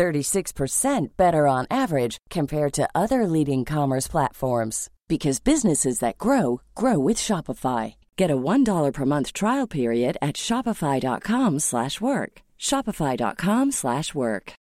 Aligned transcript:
36% 0.00 1.16
better 1.18 1.46
on 1.46 1.66
average 1.70 2.16
compared 2.30 2.72
to 2.72 2.88
other 2.94 3.26
leading 3.26 3.66
commerce 3.66 4.08
platforms 4.08 4.88
because 5.08 5.40
businesses 5.40 5.98
that 5.98 6.16
grow 6.16 6.62
grow 6.74 6.98
with 6.98 7.18
Shopify. 7.18 7.96
Get 8.16 8.30
a 8.30 8.36
$1 8.36 8.92
per 8.94 9.04
month 9.04 9.34
trial 9.34 9.66
period 9.66 10.16
at 10.22 10.36
shopify.com/work. 10.36 12.32
shopify.com/work. 12.58 14.54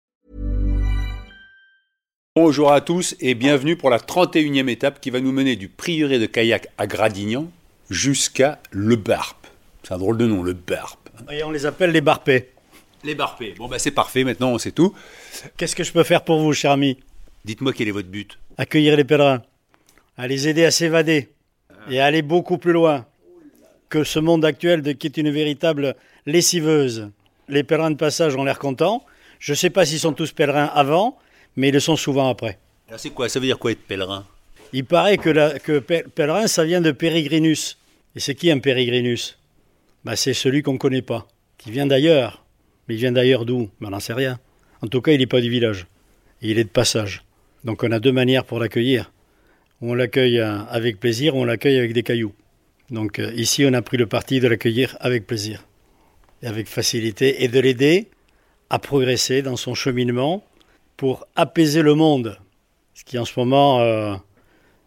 Bonjour 2.35 2.73
à 2.73 2.81
tous 2.81 3.17
et 3.21 3.35
bienvenue 3.35 3.77
pour 3.77 3.91
la 3.91 3.99
31e 3.99 4.69
étape 4.69 5.01
qui 5.01 5.11
va 5.11 5.21
nous 5.21 5.33
mener 5.33 5.57
du 5.57 5.69
prieuré 5.69 6.19
de 6.19 6.27
Kayak 6.27 6.69
à 6.79 6.87
Gradignan 6.87 7.47
jusqu'à 7.91 8.59
Le 8.71 8.97
Barp. 8.97 9.47
C'est 9.83 9.95
un 9.95 9.99
drôle 9.99 10.19
de 10.19 10.27
nom, 10.27 10.43
Le 10.43 10.55
Barp. 10.55 10.99
Et 11.31 11.43
on 11.45 11.51
les 11.51 11.67
appelle 11.67 11.91
les 11.91 12.01
barpés. 12.01 12.51
Les 13.05 13.15
Barpés. 13.15 13.55
Bon 13.57 13.69
bah 13.69 13.79
c'est 13.79 13.91
parfait, 13.93 14.25
maintenant 14.25 14.51
on 14.53 14.59
sait 14.59 14.73
tout. 14.73 14.95
Qu'est-ce 15.57 15.77
que 15.77 15.85
je 15.85 15.93
peux 15.93 16.03
faire 16.05 16.25
pour 16.25 16.41
vous, 16.41 16.53
cher 16.53 16.73
ami? 16.73 16.99
Dites-moi 17.45 17.73
quel 17.73 17.89
est 17.89 17.93
votre 17.93 18.09
but. 18.09 18.39
Accueillir 18.57 18.97
les 18.97 19.05
pèlerins, 19.05 19.43
à 20.17 20.27
les 20.27 20.49
aider 20.49 20.65
à 20.65 20.71
s'évader 20.71 21.29
et 21.91 22.01
à 22.01 22.07
aller 22.07 22.23
beaucoup 22.23 22.59
plus 22.59 22.73
loin 22.73 23.07
que 23.89 24.05
ce 24.05 24.19
monde 24.19 24.45
actuel 24.45 24.83
de, 24.83 24.93
qui 24.93 25.07
est 25.07 25.17
une 25.17 25.31
véritable 25.31 25.95
lessiveuse. 26.27 27.11
Les 27.49 27.63
pèlerins 27.63 27.93
de 27.93 27.97
passage 27.97 28.35
ont 28.37 28.45
l'air 28.45 28.59
contents. 28.59 29.05
Je 29.39 29.53
ne 29.53 29.57
sais 29.57 29.71
pas 29.71 29.87
s'ils 29.87 30.01
sont 30.01 30.13
tous 30.13 30.33
pèlerins 30.33 30.71
avant, 30.75 31.17
mais 31.57 31.69
ils 31.69 31.73
le 31.75 31.81
sont 31.81 31.97
souvent 31.97 32.29
après. 32.29 32.59
Alors 32.89 33.01
c'est 33.01 33.11
quoi? 33.11 33.29
Ça 33.29 33.39
veut 33.39 33.47
dire 33.47 33.59
quoi 33.59 33.71
être 33.73 33.81
pèlerin? 33.87 34.27
Il 34.73 34.85
paraît 34.85 35.17
que, 35.17 35.31
la- 35.31 35.59
que 35.59 35.79
pè- 35.79 36.07
pèlerin, 36.09 36.47
ça 36.49 36.65
vient 36.65 36.81
de 36.83 36.91
périgrinus. 36.91 37.79
Et 38.17 38.21
c'est 38.21 38.35
qui 38.35 38.51
un 38.51 38.59
périgrinus? 38.59 39.39
Bah, 40.05 40.17
C'est 40.17 40.35
celui 40.35 40.63
qu'on 40.63 40.75
ne 40.75 40.79
connaît 40.79 41.01
pas, 41.03 41.27
qui 41.57 41.71
vient 41.71 41.87
d'ailleurs. 41.87 42.45
Mais 42.89 42.95
il 42.95 42.99
vient 42.99 43.13
d'ailleurs 43.13 43.45
d'où? 43.45 43.69
Ben, 43.81 43.89
On 43.89 43.91
n'en 43.91 44.01
sait 44.01 44.15
rien. 44.15 44.39
En 44.83 44.87
tout 44.87 45.01
cas, 45.01 45.13
il 45.13 45.19
n'est 45.19 45.27
pas 45.27 45.41
du 45.41 45.51
village. 45.51 45.87
Et 46.43 46.51
il 46.51 46.59
est 46.59 46.65
de 46.65 46.69
passage. 46.69 47.25
Donc 47.65 47.83
on 47.83 47.93
a 47.93 48.01
deux 48.01 48.13
manières 48.13 48.45
pour 48.45 48.61
l'accueillir. 48.61 49.13
Ou 49.81 49.93
on 49.93 49.95
l'accueille 49.95 50.39
euh, 50.39 50.63
avec 50.71 50.99
plaisir, 50.99 51.37
ou 51.37 51.41
on 51.41 51.45
l'accueille 51.45 51.79
avec 51.79 51.93
des 51.93 52.03
cailloux. 52.03 52.33
Donc 52.91 53.19
euh, 53.19 53.33
ici, 53.35 53.65
on 53.67 53.73
a 53.75 53.83
pris 53.83 53.97
le 53.97 54.07
parti 54.07 54.41
de 54.41 54.49
l'accueillir 54.49 54.97
avec 55.01 55.27
plaisir, 55.27 55.65
et 56.43 56.47
avec 56.47 56.67
facilité, 56.69 57.45
et 57.45 57.49
de 57.49 57.61
l'aider 57.61 58.09
à 58.71 58.79
progresser 58.79 59.43
dans 59.43 59.57
son 59.57 59.75
cheminement 59.75 60.45
pour 60.97 61.27
apaiser 61.37 61.83
le 61.83 61.95
monde, 61.95 62.39
ce 62.95 63.05
qui 63.05 63.19
en 63.19 63.25
ce 63.25 63.39
moment 63.39 63.81
euh, 63.81 64.15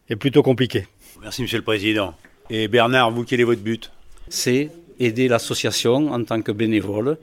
est 0.10 0.16
plutôt 0.16 0.44
compliqué. 0.44 0.88
Merci 1.22 1.42
Monsieur 1.44 1.58
le 1.58 1.64
Président. 1.64 2.16
Et 2.50 2.68
Bernard, 2.68 3.12
vous, 3.12 3.24
quel 3.24 3.40
est 3.40 3.46
votre 3.46 3.62
but? 3.62 3.92
C'est 4.28 4.72
aider 5.00 5.28
l'association 5.28 6.12
en 6.12 6.24
tant 6.24 6.42
que 6.42 6.52
bénévole. 6.52 7.18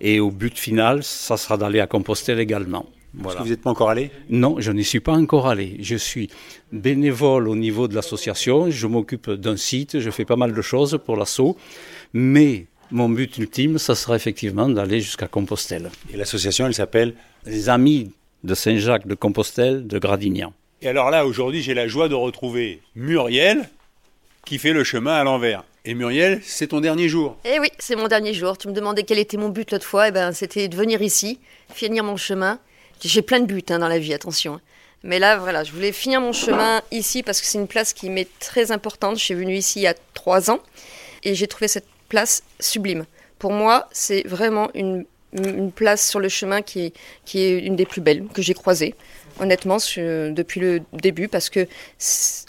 Et 0.00 0.20
au 0.20 0.30
but 0.30 0.58
final, 0.58 1.02
ça 1.02 1.36
sera 1.36 1.56
d'aller 1.56 1.80
à 1.80 1.86
Compostelle 1.86 2.38
également. 2.40 2.82
Parce 2.82 3.22
Voilà. 3.22 3.38
que 3.38 3.44
vous 3.44 3.50
n'êtes 3.50 3.62
pas 3.62 3.70
encore 3.70 3.88
allé? 3.90 4.10
Non, 4.28 4.56
je 4.58 4.70
n'y 4.72 4.84
suis 4.84 5.00
pas 5.00 5.14
encore 5.14 5.46
allé. 5.48 5.76
Je 5.80 5.96
suis 5.96 6.28
bénévole 6.70 7.48
au 7.48 7.56
niveau 7.56 7.88
de 7.88 7.94
l'association. 7.94 8.70
Je 8.70 8.86
m'occupe 8.86 9.30
d'un 9.30 9.56
site. 9.56 10.00
Je 10.00 10.10
fais 10.10 10.24
pas 10.26 10.36
mal 10.36 10.52
de 10.52 10.62
choses 10.62 10.98
pour 11.04 11.16
l'assaut. 11.16 11.56
Mais 12.12 12.66
mon 12.90 13.08
but 13.08 13.38
ultime, 13.38 13.78
ça 13.78 13.94
sera 13.94 14.16
effectivement 14.16 14.68
d'aller 14.68 15.00
jusqu'à 15.00 15.28
Compostelle. 15.28 15.90
Et 16.12 16.16
l'association, 16.16 16.66
elle 16.66 16.74
s'appelle? 16.74 17.14
Les 17.46 17.68
amis 17.70 18.12
de 18.44 18.54
Saint-Jacques 18.54 19.06
de 19.06 19.14
Compostelle 19.14 19.86
de 19.86 19.98
Gradignan. 19.98 20.52
Et 20.82 20.88
alors 20.88 21.10
là, 21.10 21.24
aujourd'hui, 21.26 21.62
j'ai 21.62 21.72
la 21.74 21.88
joie 21.88 22.08
de 22.08 22.14
retrouver 22.14 22.80
Muriel, 22.94 23.68
qui 24.44 24.58
fait 24.58 24.74
le 24.74 24.84
chemin 24.84 25.14
à 25.14 25.24
l'envers. 25.24 25.64
Et 25.88 25.94
Muriel, 25.94 26.40
c'est 26.44 26.66
ton 26.66 26.80
dernier 26.80 27.08
jour. 27.08 27.36
Eh 27.44 27.60
oui, 27.60 27.68
c'est 27.78 27.94
mon 27.94 28.08
dernier 28.08 28.34
jour. 28.34 28.58
Tu 28.58 28.66
me 28.66 28.72
demandais 28.72 29.04
quel 29.04 29.20
était 29.20 29.36
mon 29.36 29.50
but 29.50 29.70
l'autre 29.70 29.86
fois. 29.86 30.08
Eh 30.08 30.10
ben, 30.10 30.32
c'était 30.32 30.66
de 30.66 30.76
venir 30.76 31.00
ici, 31.00 31.38
finir 31.72 32.02
mon 32.02 32.16
chemin. 32.16 32.58
J'ai 33.00 33.22
plein 33.22 33.38
de 33.38 33.46
buts 33.46 33.62
hein, 33.70 33.78
dans 33.78 33.86
la 33.86 34.00
vie, 34.00 34.12
attention. 34.12 34.60
Mais 35.04 35.20
là, 35.20 35.36
voilà, 35.36 35.62
je 35.62 35.70
voulais 35.70 35.92
finir 35.92 36.20
mon 36.20 36.32
chemin 36.32 36.82
ici 36.90 37.22
parce 37.22 37.40
que 37.40 37.46
c'est 37.46 37.58
une 37.58 37.68
place 37.68 37.92
qui 37.92 38.10
m'est 38.10 38.28
très 38.40 38.72
importante. 38.72 39.16
Je 39.16 39.22
suis 39.22 39.34
venue 39.34 39.54
ici 39.54 39.78
il 39.78 39.82
y 39.82 39.86
a 39.86 39.94
trois 40.12 40.50
ans 40.50 40.58
et 41.22 41.36
j'ai 41.36 41.46
trouvé 41.46 41.68
cette 41.68 41.86
place 42.08 42.42
sublime. 42.58 43.06
Pour 43.38 43.52
moi, 43.52 43.88
c'est 43.92 44.26
vraiment 44.26 44.70
une, 44.74 45.04
une 45.34 45.70
place 45.70 46.08
sur 46.08 46.18
le 46.18 46.28
chemin 46.28 46.62
qui 46.62 46.86
est, 46.86 46.94
qui 47.24 47.44
est 47.44 47.58
une 47.60 47.76
des 47.76 47.86
plus 47.86 48.00
belles 48.00 48.24
que 48.34 48.42
j'ai 48.42 48.54
croisées. 48.54 48.96
Honnêtement, 49.38 49.76
depuis 49.76 50.60
le 50.60 50.80
début, 50.94 51.28
parce 51.28 51.50
que 51.50 51.66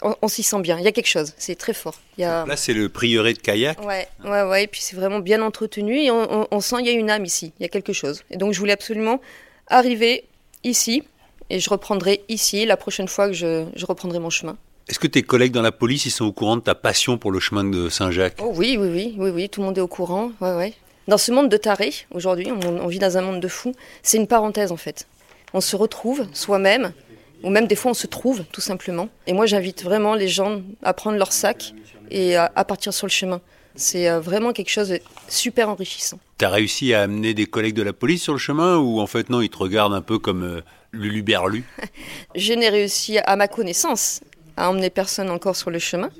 on, 0.02 0.14
on 0.22 0.28
s'y 0.28 0.42
sent 0.42 0.60
bien. 0.60 0.78
Il 0.78 0.84
y 0.84 0.88
a 0.88 0.92
quelque 0.92 1.06
chose. 1.08 1.34
C'est 1.36 1.54
très 1.56 1.74
fort. 1.74 2.00
Il 2.16 2.22
y 2.22 2.24
a... 2.24 2.46
Là, 2.46 2.56
c'est 2.56 2.72
le 2.72 2.88
prieuré 2.88 3.34
de 3.34 3.38
Kayak. 3.38 3.84
Ouais, 3.84 4.08
ouais, 4.24 4.42
ouais. 4.42 4.64
Et 4.64 4.66
puis 4.66 4.80
c'est 4.80 4.96
vraiment 4.96 5.18
bien 5.18 5.42
entretenu 5.42 5.98
et 6.00 6.10
on, 6.10 6.42
on- 6.42 6.46
on 6.50 6.60
sent 6.60 6.76
il 6.80 6.86
y 6.86 6.88
a 6.88 6.92
une 6.92 7.10
âme 7.10 7.24
ici, 7.26 7.52
il 7.58 7.62
y 7.62 7.66
a 7.66 7.68
quelque 7.68 7.92
chose. 7.92 8.22
Et 8.30 8.36
donc 8.38 8.52
je 8.54 8.58
voulais 8.58 8.72
absolument 8.72 9.20
arriver 9.66 10.24
ici 10.64 11.02
et 11.50 11.60
je 11.60 11.70
reprendrai 11.70 12.22
ici 12.28 12.64
la 12.66 12.76
prochaine 12.76 13.08
fois 13.08 13.26
que 13.28 13.34
je, 13.34 13.66
je 13.76 13.86
reprendrai 13.86 14.18
mon 14.18 14.30
chemin. 14.30 14.56
Est-ce 14.88 14.98
que 14.98 15.06
tes 15.06 15.22
collègues 15.22 15.52
dans 15.52 15.60
la 15.62 15.72
police, 15.72 16.06
ils 16.06 16.10
sont 16.10 16.24
au 16.24 16.32
courant 16.32 16.56
de 16.56 16.62
ta 16.62 16.74
passion 16.74 17.18
pour 17.18 17.30
le 17.32 17.40
chemin 17.40 17.64
de 17.64 17.90
Saint-Jacques? 17.90 18.36
Oh 18.42 18.52
oui, 18.54 18.78
oui, 18.80 18.88
oui, 18.90 19.14
oui, 19.18 19.30
oui, 19.30 19.48
tout 19.50 19.60
le 19.60 19.66
monde 19.66 19.76
est 19.76 19.82
au 19.82 19.86
courant. 19.88 20.32
Ouais, 20.40 20.54
ouais. 20.54 20.72
Dans 21.06 21.18
ce 21.18 21.30
monde 21.32 21.50
de 21.50 21.56
tarés, 21.58 21.92
aujourd'hui, 22.12 22.50
on, 22.50 22.60
on 22.66 22.86
vit 22.86 22.98
dans 22.98 23.18
un 23.18 23.20
monde 23.22 23.40
de 23.40 23.48
fous. 23.48 23.74
C'est 24.02 24.16
une 24.16 24.26
parenthèse 24.26 24.72
en 24.72 24.76
fait. 24.78 25.06
On 25.54 25.60
se 25.60 25.76
retrouve 25.76 26.26
soi-même, 26.32 26.92
ou 27.42 27.50
même 27.50 27.66
des 27.66 27.76
fois 27.76 27.92
on 27.92 27.94
se 27.94 28.06
trouve 28.06 28.44
tout 28.52 28.60
simplement. 28.60 29.08
Et 29.26 29.32
moi 29.32 29.46
j'invite 29.46 29.82
vraiment 29.82 30.14
les 30.14 30.28
gens 30.28 30.62
à 30.82 30.92
prendre 30.92 31.16
leur 31.16 31.32
sac 31.32 31.74
et 32.10 32.36
à, 32.36 32.50
à 32.54 32.64
partir 32.64 32.92
sur 32.92 33.06
le 33.06 33.12
chemin. 33.12 33.40
C'est 33.74 34.08
euh, 34.08 34.18
vraiment 34.18 34.52
quelque 34.52 34.70
chose 34.70 34.88
de 34.88 35.00
super 35.28 35.68
enrichissant. 35.68 36.18
T'as 36.36 36.48
réussi 36.48 36.94
à 36.94 37.02
amener 37.02 37.32
des 37.32 37.46
collègues 37.46 37.76
de 37.76 37.82
la 37.82 37.92
police 37.92 38.22
sur 38.22 38.32
le 38.32 38.38
chemin 38.38 38.76
ou 38.76 39.00
en 39.00 39.06
fait 39.06 39.30
non, 39.30 39.40
ils 39.40 39.50
te 39.50 39.58
regardent 39.58 39.94
un 39.94 40.02
peu 40.02 40.18
comme 40.18 40.42
euh, 40.42 40.60
Lulu 40.92 41.22
Berlu? 41.22 41.64
Je 42.34 42.52
n'ai 42.54 42.68
réussi 42.68 43.18
à 43.18 43.36
ma 43.36 43.46
connaissance 43.46 44.20
à 44.58 44.68
emmener 44.68 44.90
personne 44.90 45.30
encore 45.30 45.56
sur 45.56 45.70
le 45.70 45.78
chemin. 45.78 46.10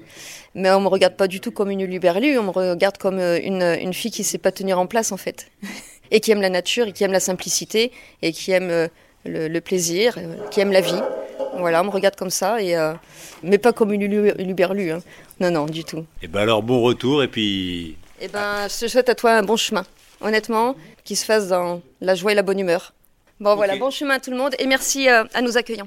Mais 0.55 0.71
on 0.71 0.81
me 0.81 0.89
regarde 0.89 1.17
pas 1.17 1.29
du 1.29 1.41
tout 1.41 1.51
comme 1.51 1.71
une 1.71 1.85
luberlue, 1.85 2.39
on 2.39 2.45
me 2.45 2.51
regarde 2.51 2.97
comme 2.97 3.19
euh, 3.19 3.39
une, 3.43 3.63
une 3.63 3.93
fille 3.93 4.11
qui 4.11 4.25
sait 4.25 4.39
pas 4.39 4.53
tenir 4.53 4.79
en 4.79 4.87
place 4.87 5.13
en 5.13 5.17
fait. 5.17 5.51
Et 6.11 6.21
qui 6.21 6.31
aime 6.31 6.41
la 6.41 6.49
nature, 6.49 6.87
et 6.87 6.93
qui 6.95 7.05
aime 7.05 7.13
la 7.13 7.21
simplicité, 7.21 7.93
et 8.23 8.33
qui 8.33 8.51
aime 8.53 8.71
euh, 8.71 8.89
le, 9.29 9.49
le 9.49 9.61
plaisir, 9.61 10.15
euh, 10.19 10.35
qui 10.51 10.61
aime 10.61 10.73
la 10.73 10.81
vie. 10.81 11.01
Voilà, 11.59 11.83
on 11.83 11.85
me 11.87 11.91
regarde 11.91 12.17
comme 12.17 12.31
ça, 12.31 12.61
et, 12.63 12.77
euh, 12.77 12.93
mais 13.43 13.59
pas 13.59 13.73
comme 13.73 13.93
une 13.93 14.05
luberlue. 14.05 14.91
hein. 14.93 15.01
Non, 15.41 15.51
non, 15.51 15.67
du 15.67 15.85
tout. 15.85 16.05
Et 16.23 16.27
ben 16.29 16.41
alors 16.41 16.63
bon 16.63 16.81
retour 16.83 17.23
et 17.23 17.29
puis 17.29 17.97
Eh 18.21 18.29
ben, 18.29 18.67
je 18.69 18.81
te 18.81 18.89
souhaite 18.89 19.09
à 19.09 19.15
toi 19.15 19.33
un 19.33 19.43
bon 19.43 19.57
chemin. 19.57 19.85
Honnêtement, 20.21 20.75
qu'il 21.05 21.17
se 21.17 21.25
fasse 21.25 21.49
dans 21.49 21.81
la 22.01 22.15
joie 22.17 22.33
et 22.33 22.35
la 22.35 22.43
bonne 22.43 22.59
humeur. 22.59 22.93
Bon 23.41 23.55
voilà, 23.55 23.77
bon 23.77 23.91
chemin 23.91 24.15
à 24.15 24.19
tout 24.21 24.31
le 24.33 24.37
monde, 24.37 24.55
et 24.59 24.67
merci 24.67 25.09
euh, 25.09 25.25
à 25.35 25.43
nos 25.43 25.57
accueillants. 25.57 25.87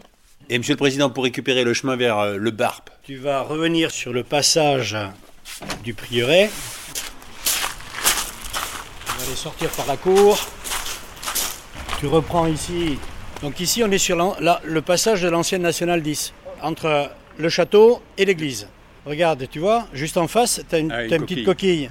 et 0.49 0.57
Monsieur 0.57 0.73
le 0.73 0.77
Président 0.77 1.09
pour 1.09 1.25
récupérer 1.25 1.63
le 1.65 1.73
chemin 1.73 1.95
vers 1.97 2.17
euh, 2.19 2.37
le 2.37 2.51
Barp. 2.51 2.89
Tu 3.03 3.17
vas 3.17 3.41
revenir 3.41 3.91
sur 3.91 4.13
le 4.13 4.23
passage 4.23 4.95
du 5.83 5.93
prieuré. 5.93 6.49
On 9.07 9.19
va 9.19 9.23
aller 9.27 9.35
sortir 9.35 9.69
par 9.71 9.85
la 9.87 9.97
cour. 9.97 10.37
Tu 11.99 12.07
reprends 12.07 12.47
ici. 12.47 12.97
Donc 13.41 13.59
ici, 13.59 13.83
on 13.83 13.91
est 13.91 13.97
sur 13.97 14.15
la- 14.39 14.61
le 14.63 14.81
passage 14.81 15.21
de 15.21 15.29
l'ancienne 15.29 15.61
nationale 15.63 16.01
10, 16.01 16.33
entre 16.61 17.09
le 17.37 17.49
château 17.49 18.01
et 18.17 18.25
l'église. 18.25 18.67
Regarde, 19.05 19.47
tu 19.49 19.59
vois, 19.59 19.87
juste 19.93 20.17
en 20.17 20.27
face, 20.27 20.61
tu 20.69 20.75
as 20.75 20.79
une, 20.79 20.91
Ah, 20.91 21.03
une 21.03 21.09
petite 21.25 21.43
coquille. 21.45 21.89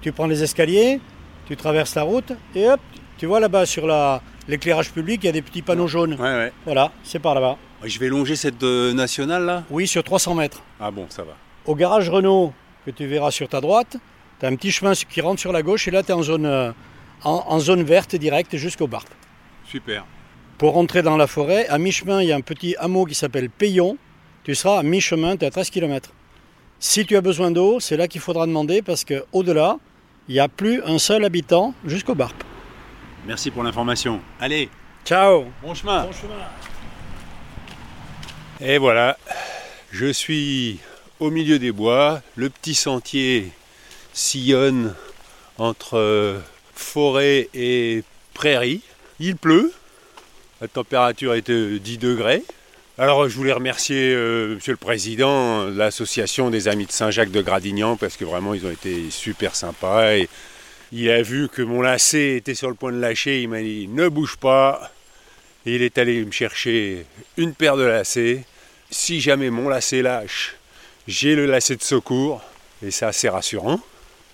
Tu 0.00 0.12
prends 0.12 0.26
les 0.28 0.42
escaliers, 0.42 1.00
tu 1.46 1.56
traverses 1.56 1.96
la 1.96 2.02
route, 2.04 2.32
et 2.54 2.68
hop, 2.68 2.80
tu 3.18 3.26
vois 3.26 3.40
là-bas 3.40 3.66
sur 3.66 3.86
la- 3.86 4.22
l'éclairage 4.46 4.92
public, 4.92 5.20
il 5.24 5.26
y 5.26 5.28
a 5.28 5.32
des 5.32 5.42
petits 5.42 5.62
panneaux 5.62 5.88
jaunes. 5.88 6.14
Ouais 6.14 6.20
ouais. 6.34 6.52
Voilà, 6.64 6.92
c'est 7.02 7.18
par 7.18 7.34
là-bas. 7.34 7.56
Je 7.84 7.98
vais 7.98 8.08
longer 8.08 8.36
cette 8.36 8.62
euh, 8.62 8.92
nationale 8.92 9.44
là? 9.44 9.64
Oui, 9.70 9.88
sur 9.88 10.04
300 10.04 10.34
mètres. 10.36 10.62
Ah 10.78 10.92
bon, 10.92 11.06
ça 11.08 11.22
va. 11.24 11.32
Au 11.66 11.74
garage 11.74 12.08
Renault, 12.08 12.52
que 12.86 12.92
tu 12.92 13.06
verras 13.06 13.32
sur 13.32 13.48
ta 13.48 13.60
droite, 13.60 13.96
tu 14.38 14.46
as 14.46 14.48
un 14.48 14.54
petit 14.54 14.70
chemin 14.70 14.92
qui 14.94 15.20
rentre 15.20 15.40
sur 15.40 15.52
la 15.52 15.62
gauche 15.62 15.88
et 15.88 15.90
là 15.90 16.04
tu 16.04 16.10
es 16.10 16.12
en 16.14 16.22
zone, 16.22 16.46
euh, 16.46 16.70
en, 17.24 17.44
en 17.48 17.58
zone 17.58 17.82
verte 17.82 18.14
directe 18.14 18.56
jusqu'au 18.56 18.86
Barp. 18.86 19.08
Super. 19.68 20.04
Pour 20.62 20.74
rentrer 20.74 21.02
dans 21.02 21.16
la 21.16 21.26
forêt, 21.26 21.66
à 21.66 21.78
mi-chemin, 21.78 22.22
il 22.22 22.28
y 22.28 22.32
a 22.32 22.36
un 22.36 22.40
petit 22.40 22.76
hameau 22.78 23.04
qui 23.04 23.16
s'appelle 23.16 23.50
Payon. 23.50 23.98
Tu 24.44 24.54
seras 24.54 24.78
à 24.78 24.84
mi-chemin, 24.84 25.36
tu 25.36 25.42
es 25.42 25.48
à 25.48 25.50
13 25.50 25.70
km. 25.70 26.10
Si 26.78 27.04
tu 27.04 27.16
as 27.16 27.20
besoin 27.20 27.50
d'eau, 27.50 27.80
c'est 27.80 27.96
là 27.96 28.06
qu'il 28.06 28.20
faudra 28.20 28.46
demander 28.46 28.80
parce 28.80 29.04
qu'au-delà, 29.04 29.78
il 30.28 30.34
n'y 30.34 30.38
a 30.38 30.46
plus 30.46 30.80
un 30.84 31.00
seul 31.00 31.24
habitant 31.24 31.74
jusqu'au 31.84 32.14
Barp. 32.14 32.44
Merci 33.26 33.50
pour 33.50 33.64
l'information. 33.64 34.20
Allez, 34.38 34.68
Ciao 35.04 35.46
bon 35.64 35.74
chemin. 35.74 36.08
chemin 36.12 36.34
Et 38.60 38.78
voilà, 38.78 39.18
je 39.90 40.12
suis 40.12 40.78
au 41.18 41.30
milieu 41.30 41.58
des 41.58 41.72
bois, 41.72 42.22
le 42.36 42.50
petit 42.50 42.74
sentier 42.74 43.50
sillonne 44.12 44.94
entre 45.58 46.40
forêt 46.72 47.48
et 47.52 48.04
prairie. 48.32 48.82
Il 49.18 49.34
pleut, 49.34 49.72
la 50.62 50.68
température 50.68 51.34
de 51.42 51.78
10 51.78 51.98
degrés. 51.98 52.44
Alors 52.96 53.28
je 53.28 53.34
voulais 53.34 53.52
remercier 53.52 54.14
euh, 54.14 54.54
Monsieur 54.54 54.72
le 54.72 54.78
Président 54.78 55.66
de 55.66 55.76
l'association 55.76 56.50
des 56.50 56.68
Amis 56.68 56.86
de 56.86 56.92
Saint-Jacques 56.92 57.32
de 57.32 57.42
Gradignan 57.42 57.96
parce 57.96 58.16
que 58.16 58.24
vraiment 58.24 58.54
ils 58.54 58.64
ont 58.64 58.70
été 58.70 59.10
super 59.10 59.56
sympas 59.56 60.18
il 60.92 61.10
a 61.10 61.22
vu 61.22 61.48
que 61.48 61.62
mon 61.62 61.80
lacet 61.80 62.36
était 62.36 62.54
sur 62.54 62.68
le 62.68 62.74
point 62.74 62.92
de 62.92 62.98
lâcher, 62.98 63.42
il 63.42 63.48
m'a 63.48 63.62
dit 63.62 63.88
ne 63.88 64.08
bouge 64.08 64.36
pas. 64.36 64.92
Il 65.64 65.82
est 65.82 65.96
allé 65.96 66.24
me 66.24 66.30
chercher 66.30 67.06
une 67.38 67.54
paire 67.54 67.76
de 67.76 67.84
lacets. 67.84 68.44
Si 68.90 69.20
jamais 69.20 69.48
mon 69.48 69.68
lacet 69.68 70.02
lâche, 70.02 70.54
j'ai 71.08 71.34
le 71.34 71.46
lacet 71.46 71.76
de 71.76 71.82
secours 71.82 72.42
et 72.86 72.90
c'est 72.90 73.06
assez 73.06 73.28
rassurant. 73.28 73.80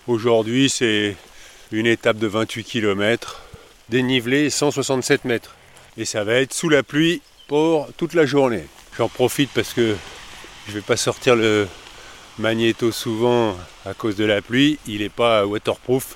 Aujourd'hui 0.09 0.69
c'est 0.69 1.17
une 1.71 1.87
étape 1.87 2.19
de 2.19 2.27
28 2.27 2.65
km, 2.65 3.41
dénivelé 3.89 4.51
167 4.51 5.25
mètres. 5.25 5.55
Et 6.01 6.05
ça 6.05 6.23
va 6.23 6.35
être 6.35 6.55
sous 6.55 6.69
la 6.69 6.85
pluie 6.85 7.21
pour 7.49 7.89
toute 7.97 8.15
la 8.15 8.25
journée. 8.25 8.65
J'en 8.97 9.09
profite 9.09 9.51
parce 9.53 9.73
que 9.73 9.97
je 10.69 10.73
ne 10.73 10.77
vais 10.77 10.83
pas 10.83 10.97
sortir 10.97 11.35
le 11.35 11.67
magnéto 12.39 12.93
souvent 12.93 13.57
à 13.85 13.95
cause 13.95 14.15
de 14.15 14.25
la 14.25 14.41
pluie. 14.41 14.79
Il 14.87 15.01
n'est 15.01 15.09
pas 15.09 15.45
waterproof. 15.45 16.15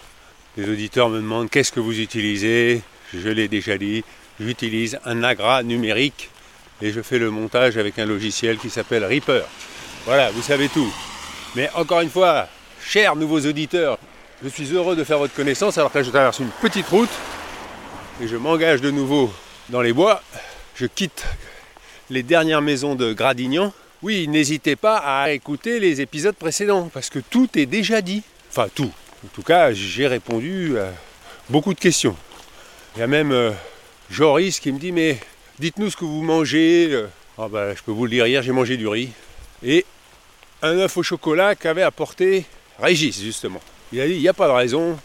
Les 0.57 0.71
auditeurs 0.71 1.09
me 1.09 1.17
demandent 1.17 1.51
qu'est-ce 1.51 1.73
que 1.73 1.81
vous 1.81 1.99
utilisez? 1.99 2.81
Je 3.13 3.29
l'ai 3.29 3.49
déjà 3.49 3.77
dit. 3.77 4.05
J'utilise 4.39 5.01
un 5.05 5.25
agra 5.25 5.65
numérique 5.65 6.31
et 6.81 6.93
je 6.93 7.03
fais 7.03 7.19
le 7.19 7.33
montage 7.33 7.77
avec 7.77 7.99
un 7.99 8.07
logiciel 8.07 8.59
qui 8.59 8.71
s'appelle 8.71 9.05
Reaper. 9.05 9.43
Voilà, 10.05 10.31
vous 10.31 10.43
savez 10.43 10.69
tout. 10.69 10.93
Mais 11.57 11.69
encore 11.75 12.03
une 12.03 12.11
fois, 12.11 12.47
chers 12.85 13.17
nouveaux 13.17 13.41
auditeurs, 13.41 13.99
je 14.45 14.49
suis 14.49 14.73
heureux 14.73 14.95
de 14.95 15.03
faire 15.03 15.19
votre 15.19 15.35
connaissance 15.35 15.77
alors 15.77 15.91
que 15.91 16.05
je 16.05 16.11
traverse 16.11 16.39
une 16.39 16.51
petite 16.61 16.87
route 16.87 17.11
et 18.23 18.29
je 18.29 18.37
m'engage 18.37 18.81
de 18.81 18.93
nouveau 18.93 19.33
dans 19.73 19.81
les 19.81 19.95
bois 19.95 20.23
je 20.77 20.85
quitte 20.87 21.25
les 22.11 22.23
dernières 22.23 22.61
maisons 22.61 22.95
de 22.95 23.13
Gradignan. 23.13 23.73
Oui, 24.03 24.29
n'hésitez 24.29 24.77
pas 24.77 24.99
à 24.99 25.31
écouter 25.31 25.81
les 25.81 26.01
épisodes 26.01 26.35
précédents, 26.35 26.91
parce 26.93 27.09
que 27.09 27.19
tout 27.19 27.49
est 27.57 27.67
déjà 27.67 28.03
dit. 28.03 28.23
Enfin, 28.51 28.69
tout. 28.75 28.91
En 29.25 29.29
tout 29.33 29.43
cas, 29.43 29.73
j'ai 29.73 30.07
répondu 30.07 30.79
à 30.79 30.93
beaucoup 31.49 31.73
de 31.73 31.79
questions. 31.79 32.17
Il 32.97 33.01
y 33.01 33.03
a 33.03 33.07
même 33.07 33.33
euh, 33.33 33.53
Joris 34.11 34.61
qui 34.61 34.73
me 34.73 34.79
dit, 34.79 34.93
mais 34.93 35.19
dites-nous 35.59 35.91
ce 35.91 35.97
que 35.97 36.05
vous 36.05 36.23
mangez. 36.23 37.05
Ah 37.39 37.49
bah, 37.49 37.75
je 37.75 37.83
peux 37.83 37.93
vous 37.93 38.05
le 38.05 38.11
dire, 38.11 38.27
hier 38.27 38.43
j'ai 38.43 38.53
mangé 38.53 38.77
du 38.77 38.89
riz. 38.89 39.11
Et 39.63 39.87
un 40.61 40.77
œuf 40.79 40.97
au 40.97 41.03
chocolat 41.03 41.55
qu'avait 41.55 41.83
apporté 41.83 42.45
Régis, 42.79 43.23
justement. 43.23 43.61
Il 43.93 44.01
a 44.01 44.07
dit, 44.07 44.15
il 44.15 44.21
n'y 44.21 44.29
a 44.29 44.35
pas 44.35 44.49
de 44.49 44.53
raison. 44.53 44.99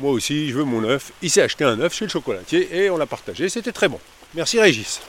Moi 0.00 0.12
aussi, 0.12 0.48
je 0.48 0.54
veux 0.54 0.64
mon 0.64 0.84
œuf. 0.84 1.12
Il 1.22 1.30
s'est 1.30 1.42
acheté 1.42 1.64
un 1.64 1.80
œuf 1.80 1.92
chez 1.92 2.04
le 2.04 2.10
chocolatier 2.10 2.68
et 2.72 2.90
on 2.90 2.96
l'a 2.96 3.06
partagé. 3.06 3.48
C'était 3.48 3.72
très 3.72 3.88
bon. 3.88 3.98
Merci 4.34 4.60
Régis. 4.60 5.00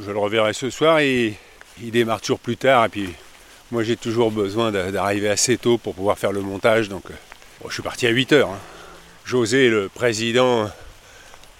Je 0.00 0.10
le 0.10 0.18
reverrai 0.18 0.54
ce 0.54 0.70
soir 0.70 1.02
il 1.02 1.36
démarre 1.90 2.20
toujours 2.20 2.38
plus 2.38 2.56
tard. 2.56 2.86
Et 2.86 2.88
puis 2.88 3.10
moi 3.70 3.82
j'ai 3.82 3.96
toujours 3.96 4.30
besoin 4.30 4.70
d'arriver 4.70 5.28
assez 5.28 5.58
tôt 5.58 5.76
pour 5.76 5.94
pouvoir 5.94 6.18
faire 6.18 6.32
le 6.32 6.40
montage. 6.40 6.88
Donc 6.88 7.10
euh, 7.10 7.14
je 7.68 7.74
suis 7.74 7.82
parti 7.82 8.06
à 8.06 8.10
8 8.10 8.32
heures. 8.32 8.50
Hein. 8.50 8.58
José, 9.24 9.68
le 9.68 9.88
président, 9.88 10.70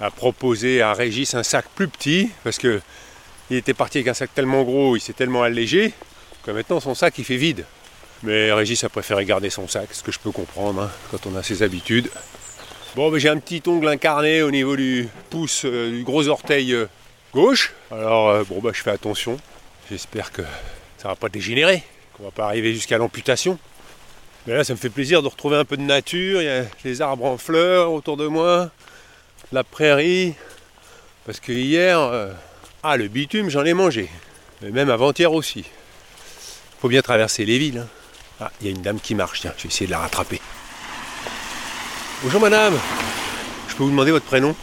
a 0.00 0.10
proposé 0.10 0.82
à 0.82 0.94
Régis 0.94 1.34
un 1.34 1.42
sac 1.42 1.66
plus 1.74 1.88
petit 1.88 2.30
parce 2.42 2.58
que 2.58 2.80
il 3.50 3.56
était 3.56 3.74
parti 3.74 3.98
avec 3.98 4.08
un 4.08 4.14
sac 4.14 4.30
tellement 4.34 4.62
gros, 4.62 4.96
il 4.96 5.00
s'est 5.00 5.12
tellement 5.12 5.42
allégé 5.42 5.92
que 6.42 6.50
maintenant 6.50 6.80
son 6.80 6.94
sac 6.94 7.18
il 7.18 7.24
fait 7.24 7.36
vide. 7.36 7.66
Mais 8.22 8.52
Régis 8.52 8.82
a 8.84 8.88
préféré 8.88 9.24
garder 9.24 9.50
son 9.50 9.68
sac, 9.68 9.88
ce 9.92 10.02
que 10.02 10.10
je 10.10 10.18
peux 10.18 10.30
comprendre 10.30 10.82
hein, 10.82 10.90
quand 11.10 11.26
on 11.26 11.36
a 11.36 11.42
ses 11.42 11.62
habitudes. 11.62 12.08
Bon, 12.94 13.16
j'ai 13.18 13.30
un 13.30 13.38
petit 13.38 13.62
ongle 13.66 13.88
incarné 13.88 14.42
au 14.42 14.50
niveau 14.50 14.76
du 14.76 15.08
pouce, 15.30 15.62
euh, 15.64 15.90
du 15.90 16.04
gros 16.04 16.28
orteil 16.28 16.74
euh, 16.74 16.86
gauche. 17.32 17.72
Alors, 17.90 18.28
euh, 18.28 18.44
bon, 18.46 18.60
bah, 18.60 18.72
je 18.74 18.82
fais 18.82 18.90
attention. 18.90 19.38
J'espère 19.90 20.30
que 20.30 20.42
ça 20.98 21.08
va 21.08 21.16
pas 21.16 21.30
dégénérer, 21.30 21.82
qu'on 22.12 22.24
va 22.24 22.30
pas 22.30 22.44
arriver 22.44 22.74
jusqu'à 22.74 22.98
l'amputation. 22.98 23.58
Mais 24.46 24.52
là, 24.52 24.62
ça 24.62 24.74
me 24.74 24.78
fait 24.78 24.90
plaisir 24.90 25.22
de 25.22 25.28
retrouver 25.28 25.56
un 25.56 25.64
peu 25.64 25.78
de 25.78 25.82
nature. 25.82 26.42
Il 26.42 26.44
y 26.44 26.50
a 26.50 26.64
les 26.84 27.00
arbres 27.00 27.24
en 27.24 27.38
fleurs 27.38 27.92
autour 27.92 28.18
de 28.18 28.26
moi, 28.26 28.70
la 29.52 29.64
prairie. 29.64 30.34
Parce 31.24 31.40
que 31.40 31.52
hier, 31.52 31.98
ah, 32.82 32.96
le 32.98 33.08
bitume, 33.08 33.48
j'en 33.48 33.64
ai 33.64 33.72
mangé. 33.72 34.10
Mais 34.60 34.70
même 34.70 34.90
avant-hier 34.90 35.32
aussi. 35.32 35.64
Faut 36.78 36.88
bien 36.88 37.00
traverser 37.00 37.46
les 37.46 37.56
villes. 37.56 37.78
Hein. 37.78 37.88
Ah, 38.38 38.50
il 38.60 38.66
y 38.66 38.70
a 38.70 38.72
une 38.72 38.82
dame 38.82 39.00
qui 39.00 39.14
marche. 39.14 39.40
Tiens, 39.40 39.54
je 39.56 39.62
vais 39.62 39.68
essayer 39.70 39.86
de 39.86 39.92
la 39.92 40.00
rattraper. 40.00 40.42
Bonjour 42.22 42.40
madame, 42.40 42.78
je 43.68 43.74
peux 43.74 43.82
vous 43.82 43.90
demander 43.90 44.12
votre 44.12 44.26
prénom? 44.26 44.54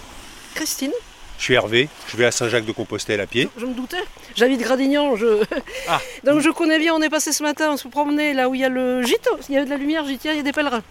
Christine. 0.56 0.94
Je 1.38 1.44
suis 1.44 1.56
Hervé, 1.56 1.90
je 2.08 2.16
vais 2.16 2.24
à 2.24 2.32
Saint-Jacques-de-Compostelle 2.32 3.20
à 3.20 3.28
pied. 3.28 3.50
Je, 3.58 3.66
me 3.66 3.74
doutais, 3.74 4.02
j'habite 4.34 4.62
Gradignan, 4.62 5.18
je... 5.18 5.44
Ah. 5.90 6.00
donc 6.24 6.40
je 6.40 6.50
connais 6.52 6.80
bien, 6.80 6.96
on 6.96 7.02
est 7.02 7.10
passé 7.10 7.34
ce 7.34 7.44
matin, 7.44 7.72
on 7.74 7.78
se 7.78 7.90
promenait 7.90 8.34
là 8.34 8.48
où 8.48 8.56
il 8.56 8.62
y 8.62 8.64
a 8.64 8.70
le 8.70 9.02
gîte, 9.02 9.28
il 9.50 9.56
y 9.56 9.58
a 9.58 9.66
de 9.66 9.70
la 9.70 9.76
lumière, 9.76 10.06
j'y 10.06 10.18
tiens, 10.18 10.32
il 10.32 10.38
y 10.38 10.40
a 10.40 10.44
des 10.44 10.54
pèlerins. 10.54 10.84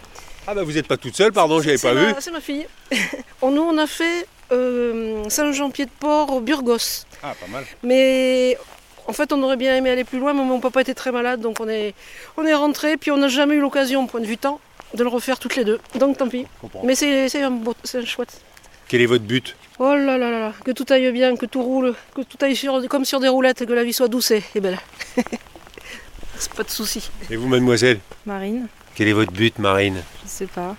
Ah 0.47 0.53
bah 0.53 0.63
vous 0.63 0.73
n'êtes 0.73 0.87
pas 0.87 0.99
toute 0.99 1.17
seule, 1.17 1.33
pardon, 1.33 1.63
j'avais 1.63 1.79
pas 1.79 1.95
vu. 1.95 2.13
C'est 2.21 2.33
ma 2.33 2.43
fille. 2.43 2.67
nous 3.43 3.63
on 3.63 3.79
a 3.79 3.87
fait 3.87 4.27
euh, 4.53 5.25
Saint-Jean-Pied-de-Port, 5.31 6.43
Burgos. 6.43 7.07
Ah 7.23 7.33
pas 7.41 7.47
mal. 7.51 7.65
Mais 7.83 8.59
en 9.07 9.15
fait, 9.15 9.33
on 9.33 9.43
aurait 9.43 9.57
bien 9.57 9.75
aimé 9.75 9.89
aller 9.89 10.05
plus 10.05 10.19
loin, 10.19 10.35
mais 10.35 10.45
mon 10.45 10.61
papa 10.61 10.83
était 10.83 10.93
très 10.93 11.13
malade, 11.13 11.41
donc 11.41 11.61
on 11.61 11.69
est, 11.69 11.95
on 12.37 12.45
est 12.45 12.53
rentré, 12.53 12.99
puis 12.99 13.11
on 13.11 13.17
n'a 13.17 13.29
jamais 13.29 13.55
eu 13.55 13.61
l'occasion, 13.61 14.07
point 14.07 14.21
de 14.21 14.27
vue 14.27 14.37
temps, 14.37 14.61
de 14.95 15.03
le 15.03 15.09
refaire 15.09 15.39
toutes 15.39 15.57
les 15.57 15.65
deux. 15.65 15.79
Donc 15.99 16.19
tant 16.19 16.29
pis. 16.29 16.47
Mais 16.85 16.95
c'est 16.95 17.43
un, 17.43 17.51
beau, 17.51 17.75
un 17.95 18.05
chouette. 18.05 18.41
Quel 18.89 19.03
est 19.03 19.07
votre 19.07 19.25
but? 19.25 19.55
Oh 19.79 19.95
là 19.95 20.19
là 20.19 20.31
là 20.31 20.41
là, 20.41 20.53
que 20.65 20.73
tout 20.73 20.87
aille 20.91 21.13
bien, 21.13 21.37
que 21.37 21.47
tout 21.47 21.63
roule, 21.63 21.95
que 22.15 22.23
tout 22.23 22.39
aille 22.41 22.57
sur, 22.57 22.89
comme 22.89 23.05
sur 23.05 23.21
des 23.21 23.29
roulettes, 23.29 23.65
que 23.65 23.73
la 23.73 23.85
vie 23.85 23.93
soit 23.93 24.09
douce 24.09 24.33
et 24.33 24.43
belle. 24.61 24.79
c'est 26.39 26.53
pas 26.55 26.65
de 26.65 26.71
souci. 26.71 27.11
Et 27.31 27.37
vous, 27.37 27.47
mademoiselle? 27.47 28.01
Marine. 28.27 28.67
Quel 28.95 29.09
est 29.09 29.13
votre 29.13 29.31
but, 29.31 29.59
Marine? 29.59 30.03
Je 30.25 30.29
sais 30.29 30.47
pas. 30.47 30.75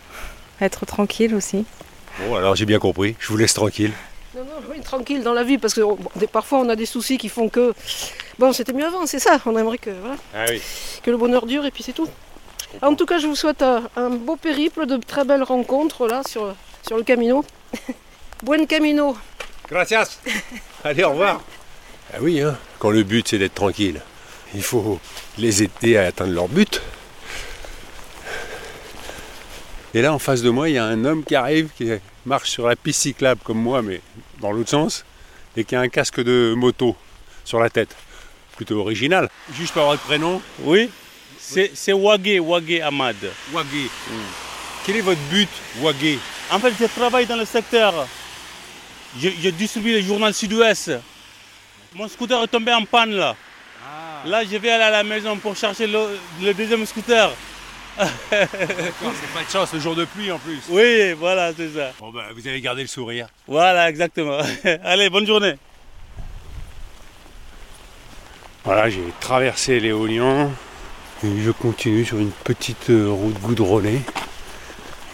Être 0.60 0.86
tranquille 0.86 1.34
aussi. 1.36 1.64
Bon, 2.20 2.36
alors 2.36 2.56
j'ai 2.56 2.66
bien 2.66 2.80
compris. 2.80 3.16
Je 3.20 3.28
vous 3.30 3.38
laisse 3.38 3.54
tranquille. 3.54 3.94
Non, 4.36 4.44
non, 4.44 4.62
oui, 4.70 4.82
tranquille 4.82 5.24
dans 5.24 5.34
la 5.34 5.44
vie, 5.44 5.58
parce 5.58 5.74
que 5.74 5.82
parfois 6.26 6.60
on 6.60 6.70
a 6.70 6.76
des 6.76 6.86
soucis 6.86 7.18
qui 7.18 7.30
font 7.30 7.48
que. 7.48 7.74
Bon, 8.38 8.52
c'était 8.54 8.74
mieux 8.74 8.86
avant, 8.86 9.06
c'est 9.06 9.20
ça. 9.20 9.40
On 9.46 9.58
aimerait 9.58 9.78
que, 9.78 9.92
voilà, 9.92 10.18
ah 10.36 10.46
oui. 10.50 10.62
que 11.04 11.12
le 11.12 11.18
bonheur 11.18 11.46
dure 11.46 11.66
et 11.66 11.72
puis 11.72 11.84
c'est 11.84 11.94
tout. 11.94 12.08
En 12.82 12.96
tout 12.96 13.06
cas, 13.06 13.20
je 13.20 13.28
vous 13.28 13.36
souhaite 13.36 13.62
un 13.64 14.10
beau 14.10 14.36
périple, 14.36 14.86
de 14.86 14.98
très 14.98 15.26
belles 15.26 15.44
rencontres 15.44 16.08
là 16.08 16.22
sur, 16.28 16.56
sur 16.88 16.98
le 16.98 17.04
Camino. 17.04 17.44
Buen 18.44 18.68
Camino. 18.68 19.18
Gracias. 19.70 20.20
Allez, 20.84 21.04
au 21.04 21.12
revoir. 21.12 21.42
Ah 22.14 22.18
oui, 22.22 22.42
hein, 22.42 22.58
quand 22.80 22.90
le 22.90 23.04
but 23.04 23.28
c'est 23.28 23.38
d'être 23.38 23.54
tranquille, 23.54 24.02
il 24.56 24.64
faut 24.64 25.00
les 25.38 25.64
aider 25.64 25.98
à 25.98 26.06
atteindre 26.06 26.34
leur 26.34 26.48
but. 26.48 26.82
Et 29.94 30.02
là, 30.02 30.14
en 30.14 30.20
face 30.20 30.42
de 30.42 30.50
moi, 30.50 30.70
il 30.70 30.76
y 30.76 30.78
a 30.78 30.86
un 30.86 31.04
homme 31.06 31.24
qui 31.24 31.36
arrive, 31.36 31.70
qui 31.76 31.90
marche 32.26 32.50
sur 32.50 32.68
la 32.68 32.76
piste 32.76 33.02
cyclable 33.02 33.42
comme 33.44 33.60
moi, 33.60 33.82
mais 33.82 34.02
dans 34.40 34.52
l'autre 34.52 34.70
sens, 34.70 35.04
et 35.58 35.64
qui 35.64 35.76
a 35.76 35.82
un 35.82 35.90
casque 35.90 36.22
de 36.22 36.54
moto 36.56 36.96
sur 37.44 37.60
la 37.60 37.70
tête. 37.70 37.96
Plutôt 38.56 38.80
original. 38.80 39.30
Juste 39.54 39.74
pour 39.74 39.82
avoir 39.82 39.96
le 39.96 40.00
prénom? 40.00 40.42
Oui, 40.64 40.90
c'est 41.74 41.94
Wagé, 41.94 42.40
Wagé 42.40 42.82
Ahmad. 42.82 43.16
Wagé. 43.52 43.90
Quel 44.86 44.98
est 44.98 45.02
votre 45.02 45.22
but, 45.32 45.50
Wagé 45.78 46.20
En 46.52 46.60
fait, 46.60 46.74
je 46.80 46.86
travaille 46.86 47.26
dans 47.26 47.36
le 47.36 47.46
secteur. 47.46 48.08
Je, 49.20 49.50
distribue 49.50 49.94
le 49.94 50.02
journal 50.02 50.34
Sud-Ouest. 50.34 50.92
Mon 51.94 52.08
scooter 52.08 52.44
est 52.44 52.48
tombé 52.48 52.72
en 52.72 52.86
panne 52.86 53.14
là. 53.16 53.36
Ah. 53.84 54.28
Là, 54.28 54.44
je 54.44 54.56
vais 54.58 54.70
aller 54.70 54.84
à 54.84 54.92
la 54.92 55.04
maison 55.04 55.36
pour 55.38 55.56
chercher 55.56 55.88
le, 55.88 56.54
deuxième 56.54 56.86
scooter. 56.86 57.32
c'est 57.98 58.48
pas 58.48 59.44
de 59.44 59.52
chance, 59.52 59.74
le 59.74 59.80
jour 59.80 59.96
de 59.96 60.06
pluie 60.06 60.32
en 60.32 60.38
plus. 60.38 60.60
Oui, 60.70 61.14
voilà, 61.14 61.52
c'est 61.58 61.70
ça. 61.70 61.92
Bon, 62.00 62.12
ben, 62.12 62.26
vous 62.36 62.48
avez 62.48 62.62
gardé 62.62 62.84
le 62.84 62.88
sourire. 62.88 63.28
Voilà, 63.48 63.90
exactement. 63.90 64.40
Allez, 64.84 65.10
bonne 65.10 65.26
journée. 65.26 65.56
Voilà, 68.64 68.90
j'ai 68.90 69.04
traversé 69.20 69.80
les. 69.80 69.92
Et 71.22 71.42
je 71.42 71.52
continue 71.52 72.06
sur 72.06 72.18
une 72.18 72.32
petite 72.32 72.90
euh, 72.92 73.10
route 73.10 73.38
goudronnée. 73.42 74.02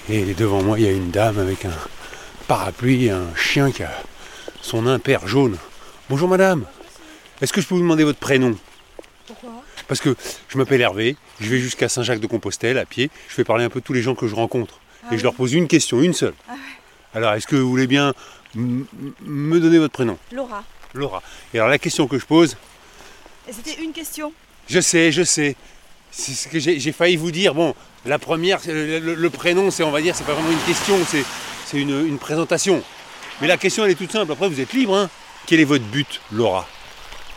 Et 0.07 0.35
devant 0.35 0.61
moi, 0.61 0.79
il 0.79 0.85
y 0.85 0.87
a 0.87 0.91
une 0.91 1.09
dame 1.09 1.39
avec 1.39 1.65
un 1.65 1.73
parapluie 2.47 3.05
et 3.05 3.09
un 3.09 3.35
chien 3.35 3.71
qui 3.71 3.81
a 3.81 3.91
son 4.61 4.85
impair 4.85 5.27
jaune. 5.27 5.57
Bonjour 6.09 6.29
madame, 6.29 6.65
est-ce 7.41 7.51
que 7.51 7.59
je 7.59 7.67
peux 7.67 7.73
vous 7.73 7.81
demander 7.81 8.03
votre 8.03 8.19
prénom? 8.19 8.55
Pourquoi? 9.25 9.63
Parce 9.87 9.99
que 9.99 10.15
je 10.47 10.59
m'appelle 10.59 10.81
Hervé, 10.81 11.17
je 11.39 11.49
vais 11.49 11.57
jusqu'à 11.57 11.89
Saint-Jacques-de-Compostelle 11.89 12.77
à 12.77 12.85
pied, 12.85 13.09
je 13.27 13.33
fais 13.33 13.43
parler 13.43 13.63
un 13.63 13.69
peu 13.69 13.81
tous 13.81 13.93
les 13.93 14.03
gens 14.03 14.13
que 14.13 14.27
je 14.27 14.35
rencontre. 14.35 14.79
Ah 15.03 15.13
et 15.13 15.17
je 15.17 15.23
leur 15.23 15.33
pose 15.33 15.53
une 15.53 15.67
question, 15.67 16.01
une 16.01 16.13
seule. 16.13 16.35
Ah 16.47 16.53
alors, 17.15 17.33
est-ce 17.33 17.47
que 17.47 17.55
vous 17.55 17.69
voulez 17.69 17.87
bien 17.87 18.13
me 18.53 19.59
donner 19.59 19.79
votre 19.79 19.93
prénom? 19.93 20.19
Laura. 20.31 20.63
Laura. 20.93 21.23
Et 21.53 21.57
alors 21.57 21.69
la 21.69 21.79
question 21.79 22.07
que 22.07 22.19
je 22.19 22.25
pose, 22.25 22.57
c'était 23.49 23.81
une 23.81 23.93
question. 23.93 24.33
Je 24.67 24.79
sais, 24.79 25.11
je 25.11 25.23
sais. 25.23 25.55
C'est 26.17 26.31
ce 26.33 26.47
que 26.47 26.59
j'ai 26.59 26.91
failli 26.93 27.17
vous 27.17 27.31
dire. 27.31 27.53
Bon, 27.53 27.75
la 28.05 28.17
première, 28.19 28.59
le, 28.67 28.99
le- 28.99 29.15
le 29.15 29.29
prénom, 29.29 29.69
c'est 29.69 29.83
on 29.83 29.91
va 29.91 30.01
dire, 30.01 30.15
c'est 30.15 30.23
pas 30.23 30.33
vraiment 30.33 30.49
une 30.51 30.63
question, 30.65 30.95
c'est 31.09 31.77
une, 31.77 32.07
une 32.07 32.17
présentation. 32.17 32.81
Mais 33.41 33.47
la 33.47 33.57
question, 33.57 33.83
elle 33.83 33.91
est 33.91 33.95
toute 33.95 34.13
simple. 34.13 34.31
Après, 34.31 34.47
vous 34.47 34.61
êtes 34.61 34.71
libre. 34.71 34.95
Hein. 34.95 35.09
Quel 35.45 35.59
est 35.59 35.65
votre 35.65 35.83
but, 35.83 36.21
Laura? 36.31 36.65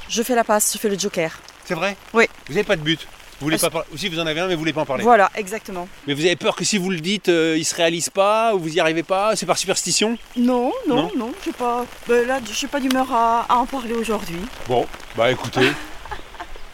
Je 0.09 0.23
fais 0.23 0.37
la 0.37 0.45
passe, 0.45 0.73
je 0.75 0.79
fais 0.79 0.89
le 0.89 0.97
joker. 0.99 1.37
C'est 1.65 1.75
vrai? 1.75 1.97
Oui. 2.15 2.27
Vous 2.47 2.55
n'avez 2.55 2.65
pas 2.65 2.77
de 2.77 2.81
but. 2.83 3.01
Vous 3.41 3.47
voulez 3.47 3.57
Ah, 3.61 3.67
pas 3.69 3.71
parler. 3.71 3.87
Si 3.97 4.09
vous 4.09 4.19
en 4.21 4.27
avez 4.27 4.41
un, 4.41 4.47
mais 4.47 4.55
vous 4.55 4.61
voulez 4.61 4.73
pas 4.73 4.81
en 4.83 4.87
parler. 4.87 5.03
Voilà, 5.03 5.31
exactement. 5.35 5.89
Mais 6.07 6.15
vous 6.15 6.25
avez 6.25 6.37
peur 6.37 6.55
que 6.57 6.65
si 6.65 6.79
vous 6.79 6.91
le 6.91 7.01
dites, 7.01 7.29
euh, 7.29 7.57
il 7.59 7.65
se 7.65 7.75
réalise 7.75 8.11
pas 8.11 8.55
ou 8.55 8.61
vous 8.61 8.69
y 8.75 8.81
arrivez 8.81 9.03
pas? 9.03 9.35
C'est 9.37 9.45
par 9.47 9.59
superstition? 9.59 10.17
Non, 10.37 10.73
Non 10.89 10.97
non, 10.97 11.11
non, 11.17 11.33
je 11.45 11.51
pas. 11.51 11.85
ben 12.09 12.27
là, 12.27 12.39
je 12.49 12.53
suis 12.55 12.67
pas 12.69 12.79
d'humeur 12.81 13.13
à, 13.13 13.45
à 13.49 13.57
en 13.57 13.67
parler 13.67 13.95
aujourd'hui. 13.95 14.39
Bon, 14.69 14.87
bah 15.17 15.31
écoutez, 15.31 15.71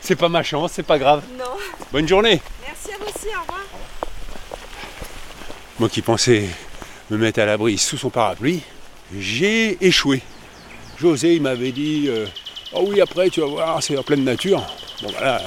c'est 0.04 0.16
pas 0.16 0.28
ma 0.28 0.42
chance, 0.42 0.73
c'est 0.75 0.82
pas 0.82 0.99
grave. 0.99 1.23
Non. 1.38 1.44
Bonne 1.90 2.06
journée. 2.06 2.40
Merci 2.62 2.92
à 2.92 2.99
vous 2.99 3.04
aussi, 3.04 3.28
au 3.28 3.40
revoir. 3.40 3.61
Moi 5.78 5.88
qui 5.88 6.02
pensais 6.02 6.46
me 7.11 7.16
mettre 7.16 7.40
à 7.40 7.46
l'abri 7.46 7.78
sous 7.78 7.96
son 7.96 8.11
parapluie, 8.11 8.61
j'ai 9.18 9.82
échoué. 9.84 10.20
José, 11.00 11.37
il 11.37 11.42
m'avait 11.42 11.73
dit 11.73 12.06
euh, 12.08 12.26
Oh 12.75 12.84
oui, 12.87 13.00
après, 13.00 13.30
tu 13.30 13.40
vas 13.40 13.46
voir, 13.46 13.82
c'est 13.82 13.96
en 13.96 14.02
pleine 14.02 14.25
nature. 14.25 14.62
Bon, 15.02 15.11
voilà, 15.11 15.40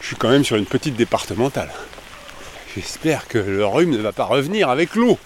je 0.00 0.06
suis 0.06 0.16
quand 0.16 0.28
même 0.28 0.44
sur 0.44 0.56
une 0.56 0.66
petite 0.66 0.94
départementale. 0.94 1.72
J'espère 2.76 3.26
que 3.26 3.38
le 3.38 3.66
rhume 3.66 3.90
ne 3.90 3.98
va 3.98 4.12
pas 4.12 4.24
revenir 4.24 4.68
avec 4.68 4.94
l'eau. 4.96 5.18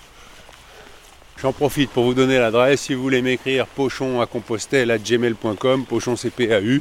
J'en 1.41 1.53
profite 1.53 1.91
pour 1.91 2.05
vous 2.05 2.15
donner 2.15 2.39
l'adresse 2.39 2.83
si 2.83 2.95
vous 2.95 3.03
voulez 3.03 3.23
m'écrire 3.23 3.67
pochon 3.67 4.21
à 4.21 4.27
compostelle 4.27 4.93
à 4.93 4.99
gmail.com, 4.99 5.85
pochon 5.85 6.15
CPAU. 6.15 6.81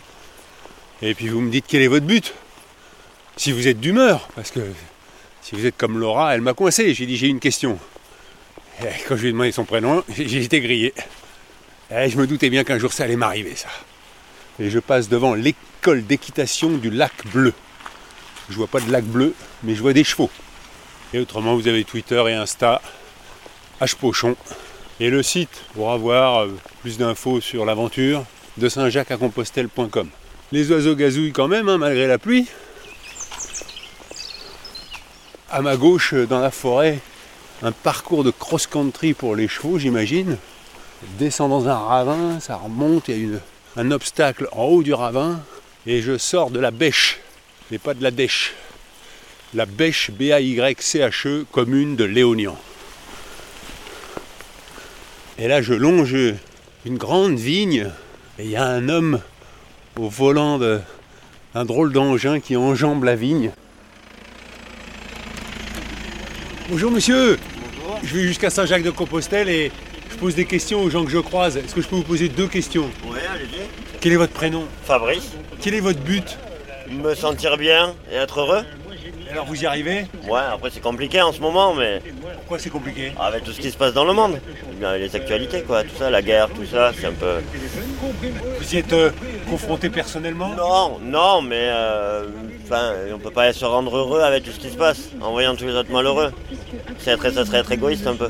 Et 1.02 1.16
puis 1.16 1.30
vous 1.30 1.42
me 1.42 1.50
dites 1.50 1.66
quel 1.68 1.82
est 1.82 1.88
votre 1.88 2.06
but. 2.06 2.34
Si 3.38 3.52
vous 3.52 3.68
êtes 3.68 3.80
d'humeur, 3.80 4.28
parce 4.36 4.52
que 4.52 4.60
si 5.42 5.56
vous 5.56 5.66
êtes 5.66 5.78
comme 5.78 5.98
Laura, 5.98 6.36
elle 6.36 6.42
m'a 6.42 6.54
coincé. 6.54 6.94
J'ai 6.94 7.06
dit 7.06 7.18
j'ai 7.18 7.28
une 7.28 7.40
question. 7.40 7.80
Et 8.82 8.88
quand 9.08 9.16
je 9.16 9.22
lui 9.22 9.30
ai 9.30 9.32
demandé 9.32 9.52
son 9.52 9.66
prénom, 9.66 10.04
j'ai 10.16 10.44
été 10.44 10.62
grillé. 10.62 10.94
Et 11.92 12.10
je 12.10 12.18
me 12.18 12.28
doutais 12.28 12.50
bien 12.50 12.64
qu'un 12.64 12.78
jour 12.78 12.94
ça 12.94 13.04
allait 13.04 13.16
m'arriver 13.16 13.56
ça. 13.56 13.70
Et 14.60 14.70
je 14.70 14.80
passe 14.80 15.10
devant 15.10 15.34
l'école 15.34 16.06
d'équitation 16.06 16.70
du 16.70 16.90
lac 16.90 17.12
bleu. 17.28 17.54
Je 18.50 18.56
vois 18.56 18.68
pas 18.68 18.80
de 18.80 18.92
lac 18.92 19.04
bleu, 19.04 19.34
mais 19.64 19.76
je 19.76 19.82
vois 19.82 19.94
des 19.94 20.04
chevaux. 20.04 20.30
Et 21.14 21.20
autrement, 21.20 21.56
vous 21.56 21.68
avez 21.68 21.84
Twitter 21.84 22.24
et 22.28 22.34
Insta, 22.34 22.82
Hpochon. 23.82 24.36
Et 25.00 25.10
le 25.10 25.24
site 25.24 25.64
pour 25.74 25.92
avoir 25.92 26.44
euh, 26.44 26.58
plus 26.82 26.98
d'infos 26.98 27.42
sur 27.42 27.66
l'aventure 27.66 28.24
de 28.58 28.70
Saint-Jacques 28.70 29.12
à 29.12 29.18
Compostelle.com. 29.18 30.10
Les 30.54 30.70
oiseaux 30.70 30.96
gazouillent 30.96 31.32
quand 31.32 31.48
même, 31.48 31.70
hein, 31.70 31.78
malgré 31.78 32.08
la 32.08 32.18
pluie. 32.18 32.46
À 35.50 35.62
ma 35.62 35.78
gauche, 35.78 36.14
euh, 36.14 36.26
dans 36.26 36.42
la 36.42 36.52
forêt, 36.52 37.00
un 37.64 37.72
parcours 37.72 38.26
de 38.26 38.32
cross-country 38.32 39.14
pour 39.14 39.38
les 39.38 39.48
chevaux, 39.48 39.80
j'imagine. 39.80 40.38
Descend 41.18 41.50
dans 41.50 41.70
un 41.70 41.78
ravin, 41.78 42.40
ça 42.42 42.58
remonte, 42.58 43.08
il 43.08 43.32
y 43.32 43.36
a 43.36 43.40
un 43.78 43.92
obstacle 43.92 44.50
en 44.52 44.66
haut 44.66 44.84
du 44.84 44.94
ravin, 44.94 45.40
et 45.88 46.02
je 46.02 46.18
sors 46.18 46.52
de 46.52 46.60
la 46.60 46.72
bêche, 46.72 47.20
mais 47.72 47.78
pas 47.78 47.94
de 47.94 48.04
la 48.04 48.12
dèche. 48.12 48.54
La 49.54 49.66
bêche 49.66 50.12
B-A-Y-C-H-E, 50.12 51.46
commune 51.50 51.96
de 51.96 52.04
Léognan. 52.04 52.58
Et 55.38 55.48
là, 55.48 55.62
je 55.62 55.74
longe 55.74 56.16
une 56.86 56.98
grande 56.98 57.40
vigne, 57.40 57.90
et 58.38 58.44
il 58.44 58.50
y 58.50 58.58
a 58.58 58.66
un 58.66 58.90
homme 58.90 59.22
au 60.00 60.10
volant 60.10 60.58
d'un 60.60 61.66
drôle 61.66 61.92
d'engin 61.92 62.40
qui 62.40 62.56
enjambe 62.56 63.04
la 63.04 63.16
vigne. 63.16 63.52
Bonjour 66.70 66.92
monsieur. 66.92 67.38
Je 68.04 68.16
vais 68.16 68.24
jusqu'à 68.24 68.50
Saint-Jacques-de-Compostelle 68.50 69.50
et 69.50 69.72
je 70.10 70.16
pose 70.16 70.36
des 70.36 70.46
questions 70.46 70.82
aux 70.82 70.90
gens 70.90 71.04
que 71.04 71.12
je 71.12 71.20
croise. 71.20 71.58
Est-ce 71.58 71.76
que 71.76 71.82
je 71.82 71.88
peux 71.88 71.98
vous 71.98 72.04
poser 72.04 72.30
deux 72.30 72.48
questions? 72.48 72.90
Oui, 73.06 73.20
allez-y. 73.34 73.62
Quel 74.00 74.14
est 74.14 74.18
votre 74.18 74.34
prénom? 74.34 74.66
Fabrice, 74.86 75.32
Quel 75.62 75.76
est 75.76 75.82
votre 75.82 76.00
but? 76.00 76.38
Me 76.90 77.14
sentir 77.14 77.58
bien 77.58 77.94
et 78.12 78.16
être 78.16 78.40
heureux. 78.40 78.64
Alors 79.30 79.46
vous 79.46 79.62
y 79.62 79.66
arrivez? 79.66 80.08
Ouais, 80.28 80.42
après 80.52 80.70
c'est 80.74 80.82
compliqué 80.82 81.22
en 81.22 81.32
ce 81.32 81.40
moment, 81.40 81.74
mais 81.74 82.02
Pourquoi 82.52 82.60
c'est 82.60 82.70
compliqué? 82.70 83.14
Avec 83.18 83.46
tout 83.46 83.54
ce 83.54 83.62
qui 83.62 83.72
se 83.72 83.78
passe 83.78 83.94
dans 83.94 84.04
le 84.04 84.12
monde, 84.12 84.42
les 84.82 85.16
actualités, 85.16 85.62
quoi, 85.62 85.84
tout 85.84 85.96
ça, 85.98 86.10
la 86.10 86.22
guerre, 86.22 86.50
tout 86.50 86.66
ça, 86.66 86.92
c'est 87.00 87.06
un 87.06 87.14
peu. 87.14 87.36
Vous 88.60 88.76
y 88.76 88.78
êtes 88.78 88.92
euh, 88.92 89.12
confronté 89.52 89.90
personnellement 89.90 90.50
Non, 90.56 90.98
non, 91.04 91.42
mais 91.42 91.58
euh, 91.68 92.26
enfin, 92.64 92.94
on 93.14 93.20
peut 93.20 93.32
pas 93.32 93.52
se 93.52 93.66
rendre 93.66 93.96
heureux 93.98 94.22
avec 94.22 94.44
tout 94.46 94.52
ce 94.52 94.60
qui 94.60 94.70
se 94.70 94.78
passe, 94.78 95.10
en 95.22 95.32
voyant 95.32 95.56
tous 95.56 95.66
les 95.66 95.74
autres 95.74 95.92
malheureux. 95.92 96.32
Ça 97.00 97.18
serait 97.18 97.58
être 97.60 97.72
égoïste 97.72 98.08
un 98.08 98.16
peu. 98.16 98.30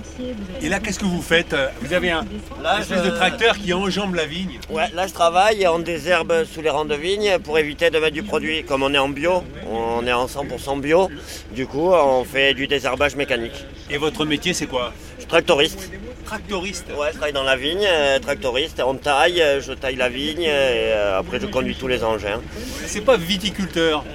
Et 0.61 0.67
là, 0.69 0.79
qu'est-ce 0.79 0.97
que 0.99 1.05
vous 1.05 1.21
faites 1.21 1.53
Euh, 1.53 1.67
Vous 1.81 1.93
avez 1.93 2.09
un 2.09 2.25
Là, 2.63 2.79
espèce 2.79 2.99
je- 3.03 3.09
de 3.09 3.15
tracteur 3.15 3.55
qui 3.57 3.71
enjambe 3.73 4.15
la 4.15 4.25
vigne. 4.25 4.59
Ouais, 4.71 4.89
là 4.95 5.05
je 5.07 5.13
travaille 5.13 5.61
et 5.61 5.67
on 5.67 5.77
désherbe 5.79 6.43
sous 6.51 6.61
les 6.61 6.69
rangs 6.71 6.85
de 6.85 6.95
vignes 6.95 7.37
pour 7.43 7.59
éviter 7.59 7.89
de 7.91 7.99
mettre 7.99 8.13
du 8.13 8.23
produit. 8.23 8.63
Comme 8.63 8.81
on 8.81 8.93
est 8.93 8.97
en 8.97 9.09
bio, 9.09 9.43
on 9.71 10.05
est 10.07 10.13
en 10.13 10.25
100% 10.27 10.77
bio, 10.79 11.09
du 11.53 11.67
coup 11.67 11.91
on 11.91 12.23
fait 12.23 12.53
du 12.55 12.65
désherbage 12.67 13.15
mécanique. 13.15 13.65
Et 13.89 13.97
votre 13.97 14.25
métier, 14.25 14.53
c'est 14.53 14.67
quoi? 14.67 14.91
Je 15.17 15.21
suis 15.21 15.27
tractoriste. 15.29 15.91
Tractoriste 16.31 16.85
Ouais, 16.97 17.07
je 17.11 17.17
travaille 17.17 17.33
dans 17.33 17.43
la 17.43 17.57
vigne, 17.57 17.85
euh, 17.85 18.17
tractoriste, 18.19 18.81
on 18.85 18.95
taille, 18.95 19.41
euh, 19.41 19.59
je 19.59 19.73
taille 19.73 19.97
la 19.97 20.07
vigne 20.07 20.43
et 20.43 20.47
euh, 20.47 21.19
après 21.19 21.41
je 21.41 21.45
conduis 21.45 21.75
tous 21.75 21.89
les 21.89 22.05
engins. 22.05 22.39
C'est 22.85 23.01
pas 23.01 23.17
viticulteur. 23.17 24.05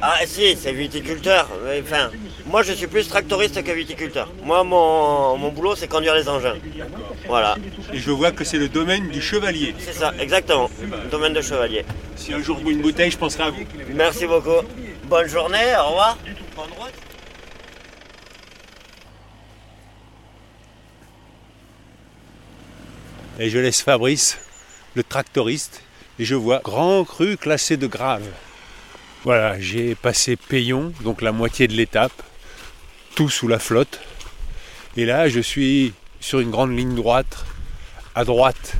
Ah 0.00 0.14
si, 0.24 0.56
c'est 0.56 0.72
viticulteur. 0.72 1.50
mais 1.66 1.82
Enfin, 1.82 2.08
moi 2.46 2.62
je 2.62 2.72
suis 2.72 2.86
plus 2.86 3.06
tractoriste 3.06 3.62
que 3.62 3.72
viticulteur. 3.72 4.32
Moi 4.42 4.64
mon, 4.64 5.36
mon 5.36 5.50
boulot 5.50 5.76
c'est 5.76 5.86
conduire 5.86 6.14
les 6.14 6.30
engins. 6.30 6.56
Voilà, 7.28 7.56
Et 7.92 7.98
je 7.98 8.10
vois 8.10 8.30
que 8.32 8.42
c'est 8.44 8.56
le 8.56 8.70
domaine 8.70 9.08
du 9.10 9.20
chevalier. 9.20 9.74
c'est 9.78 9.92
ça, 9.92 10.14
exactement. 10.18 10.70
Domaine 11.10 11.34
de 11.34 11.42
chevalier. 11.42 11.84
Si 12.16 12.32
un 12.32 12.40
jour 12.40 12.56
je 12.56 12.62
bois 12.62 12.72
une 12.72 12.80
bouteille, 12.80 13.10
je 13.10 13.18
penserai 13.18 13.42
à 13.42 13.50
vous. 13.50 13.64
Merci 13.90 14.26
beaucoup. 14.26 14.62
Bonne 15.04 15.28
journée, 15.28 15.74
au 15.78 15.88
revoir. 15.88 16.16
Bonne 16.56 16.72
route. 16.78 16.94
Et 23.38 23.50
je 23.50 23.58
laisse 23.58 23.82
Fabrice, 23.82 24.38
le 24.94 25.02
tractoriste, 25.02 25.82
et 26.18 26.24
je 26.24 26.34
vois 26.34 26.60
grand 26.64 27.04
cru 27.04 27.36
classé 27.36 27.76
de 27.76 27.86
grave. 27.86 28.24
Voilà, 29.24 29.60
j'ai 29.60 29.94
passé 29.94 30.36
Payon, 30.36 30.92
donc 31.02 31.20
la 31.20 31.32
moitié 31.32 31.68
de 31.68 31.74
l'étape, 31.74 32.22
tout 33.14 33.28
sous 33.28 33.48
la 33.48 33.58
flotte. 33.58 34.00
Et 34.96 35.04
là, 35.04 35.28
je 35.28 35.40
suis 35.40 35.92
sur 36.20 36.40
une 36.40 36.50
grande 36.50 36.76
ligne 36.76 36.94
droite, 36.94 37.44
à 38.14 38.24
droite 38.24 38.74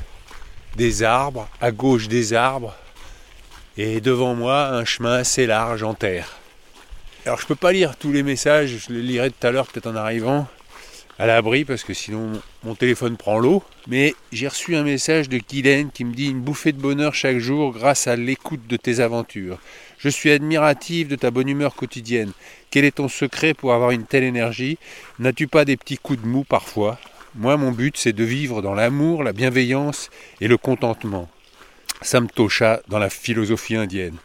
des 0.76 1.02
arbres, 1.02 1.48
à 1.60 1.70
gauche 1.70 2.08
des 2.08 2.32
arbres, 2.32 2.74
et 3.76 4.00
devant 4.00 4.34
moi 4.34 4.68
un 4.68 4.84
chemin 4.84 5.14
assez 5.14 5.46
large 5.46 5.82
en 5.82 5.92
terre. 5.92 6.36
Alors 7.26 7.40
je 7.40 7.46
peux 7.46 7.56
pas 7.56 7.72
lire 7.72 7.96
tous 7.96 8.12
les 8.12 8.22
messages, 8.22 8.86
je 8.88 8.92
les 8.92 9.02
lirai 9.02 9.30
tout 9.30 9.46
à 9.46 9.50
l'heure 9.50 9.66
peut-être 9.66 9.88
en 9.88 9.96
arrivant 9.96 10.48
à 11.18 11.26
l'abri 11.26 11.64
parce 11.64 11.82
que 11.82 11.92
sinon 11.92 12.40
mon 12.66 12.74
téléphone 12.74 13.16
prend 13.16 13.38
l'eau. 13.38 13.62
Mais 13.86 14.14
j'ai 14.32 14.48
reçu 14.48 14.74
un 14.74 14.82
message 14.82 15.28
de 15.28 15.38
Guylaine 15.38 15.90
qui 15.92 16.04
me 16.04 16.12
dit 16.12 16.28
une 16.28 16.40
bouffée 16.40 16.72
de 16.72 16.80
bonheur 16.80 17.14
chaque 17.14 17.38
jour 17.38 17.72
grâce 17.72 18.08
à 18.08 18.16
l'écoute 18.16 18.66
de 18.66 18.76
tes 18.76 18.98
aventures. 18.98 19.58
Je 19.98 20.08
suis 20.08 20.32
admirative 20.32 21.06
de 21.06 21.14
ta 21.14 21.30
bonne 21.30 21.48
humeur 21.48 21.76
quotidienne. 21.76 22.32
Quel 22.70 22.84
est 22.84 22.96
ton 22.96 23.08
secret 23.08 23.54
pour 23.54 23.72
avoir 23.72 23.92
une 23.92 24.04
telle 24.04 24.24
énergie? 24.24 24.78
N'as-tu 25.20 25.46
pas 25.46 25.64
des 25.64 25.76
petits 25.76 25.96
coups 25.96 26.20
de 26.20 26.26
mou 26.26 26.42
parfois? 26.42 26.98
Moi, 27.36 27.56
mon 27.56 27.70
but, 27.70 27.96
c'est 27.96 28.12
de 28.12 28.24
vivre 28.24 28.62
dans 28.62 28.74
l'amour, 28.74 29.22
la 29.22 29.32
bienveillance 29.32 30.10
et 30.40 30.48
le 30.48 30.56
contentement. 30.56 31.28
Samtosha 32.02 32.80
dans 32.88 32.98
la 32.98 33.10
philosophie 33.10 33.76
indienne. 33.76 34.16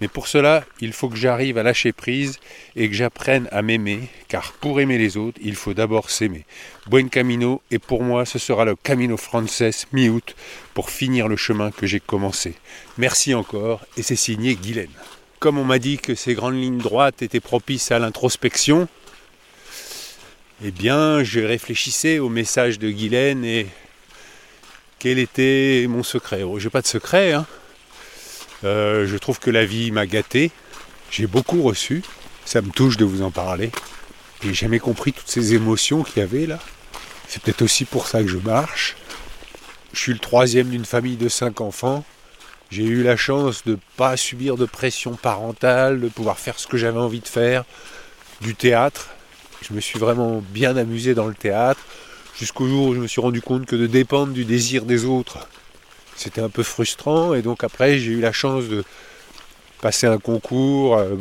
Mais 0.00 0.08
pour 0.08 0.28
cela, 0.28 0.64
il 0.80 0.92
faut 0.92 1.08
que 1.08 1.16
j'arrive 1.16 1.58
à 1.58 1.64
lâcher 1.64 1.92
prise 1.92 2.38
et 2.76 2.88
que 2.88 2.94
j'apprenne 2.94 3.48
à 3.50 3.62
m'aimer, 3.62 4.08
car 4.28 4.52
pour 4.52 4.80
aimer 4.80 4.96
les 4.96 5.16
autres, 5.16 5.38
il 5.42 5.56
faut 5.56 5.74
d'abord 5.74 6.10
s'aimer. 6.10 6.44
Buen 6.86 7.08
camino, 7.08 7.62
et 7.72 7.80
pour 7.80 8.04
moi, 8.04 8.24
ce 8.24 8.38
sera 8.38 8.64
le 8.64 8.76
Camino 8.76 9.16
Frances 9.16 9.86
mi-août 9.92 10.36
pour 10.74 10.90
finir 10.90 11.26
le 11.26 11.36
chemin 11.36 11.72
que 11.72 11.86
j'ai 11.86 12.00
commencé. 12.00 12.54
Merci 12.96 13.34
encore, 13.34 13.84
et 13.96 14.02
c'est 14.02 14.16
signé 14.16 14.54
Guylaine. 14.54 14.88
Comme 15.40 15.58
on 15.58 15.64
m'a 15.64 15.80
dit 15.80 15.98
que 15.98 16.14
ces 16.14 16.34
grandes 16.34 16.60
lignes 16.60 16.78
droites 16.78 17.22
étaient 17.22 17.40
propices 17.40 17.90
à 17.90 17.98
l'introspection, 17.98 18.88
eh 20.64 20.70
bien, 20.70 21.22
je 21.24 21.40
réfléchissais 21.40 22.18
au 22.18 22.28
message 22.28 22.78
de 22.78 22.90
Guylaine 22.90 23.44
et 23.44 23.66
quel 24.98 25.18
était 25.18 25.86
mon 25.88 26.02
secret 26.02 26.42
Je 26.56 26.64
n'ai 26.64 26.70
pas 26.70 26.82
de 26.82 26.86
secret, 26.86 27.32
hein. 27.32 27.46
Euh, 28.64 29.06
je 29.06 29.16
trouve 29.16 29.38
que 29.38 29.50
la 29.50 29.64
vie 29.64 29.90
m'a 29.90 30.06
gâté. 30.06 30.50
J'ai 31.10 31.26
beaucoup 31.26 31.62
reçu. 31.62 32.02
Ça 32.44 32.60
me 32.62 32.70
touche 32.70 32.96
de 32.96 33.04
vous 33.04 33.22
en 33.22 33.30
parler. 33.30 33.70
J'ai 34.42 34.54
jamais 34.54 34.78
compris 34.78 35.12
toutes 35.12 35.28
ces 35.28 35.54
émotions 35.54 36.02
qu'il 36.02 36.20
y 36.20 36.22
avait 36.22 36.46
là. 36.46 36.58
C'est 37.28 37.42
peut-être 37.42 37.62
aussi 37.62 37.84
pour 37.84 38.06
ça 38.06 38.22
que 38.22 38.28
je 38.28 38.38
marche. 38.38 38.96
Je 39.92 40.00
suis 40.00 40.12
le 40.12 40.18
troisième 40.18 40.68
d'une 40.68 40.84
famille 40.84 41.16
de 41.16 41.28
cinq 41.28 41.60
enfants. 41.60 42.04
J'ai 42.70 42.84
eu 42.84 43.02
la 43.02 43.16
chance 43.16 43.64
de 43.64 43.72
ne 43.72 43.78
pas 43.96 44.16
subir 44.16 44.56
de 44.56 44.66
pression 44.66 45.14
parentale, 45.14 46.00
de 46.00 46.08
pouvoir 46.08 46.38
faire 46.38 46.58
ce 46.58 46.66
que 46.66 46.76
j'avais 46.76 46.98
envie 46.98 47.20
de 47.20 47.28
faire, 47.28 47.64
du 48.42 48.54
théâtre. 48.54 49.08
Je 49.62 49.72
me 49.72 49.80
suis 49.80 49.98
vraiment 49.98 50.42
bien 50.50 50.76
amusé 50.76 51.14
dans 51.14 51.26
le 51.26 51.34
théâtre, 51.34 51.80
jusqu'au 52.38 52.68
jour 52.68 52.88
où 52.88 52.94
je 52.94 53.00
me 53.00 53.06
suis 53.06 53.20
rendu 53.20 53.40
compte 53.40 53.66
que 53.66 53.74
de 53.74 53.86
dépendre 53.86 54.32
du 54.32 54.44
désir 54.44 54.84
des 54.84 55.04
autres, 55.04 55.48
c'était 56.18 56.40
un 56.40 56.48
peu 56.48 56.62
frustrant. 56.62 57.34
Et 57.34 57.42
donc 57.42 57.64
après, 57.64 57.98
j'ai 57.98 58.12
eu 58.12 58.20
la 58.20 58.32
chance 58.32 58.64
de 58.64 58.84
passer 59.80 60.06
un 60.06 60.18
concours 60.18 60.96
euh, 60.96 61.16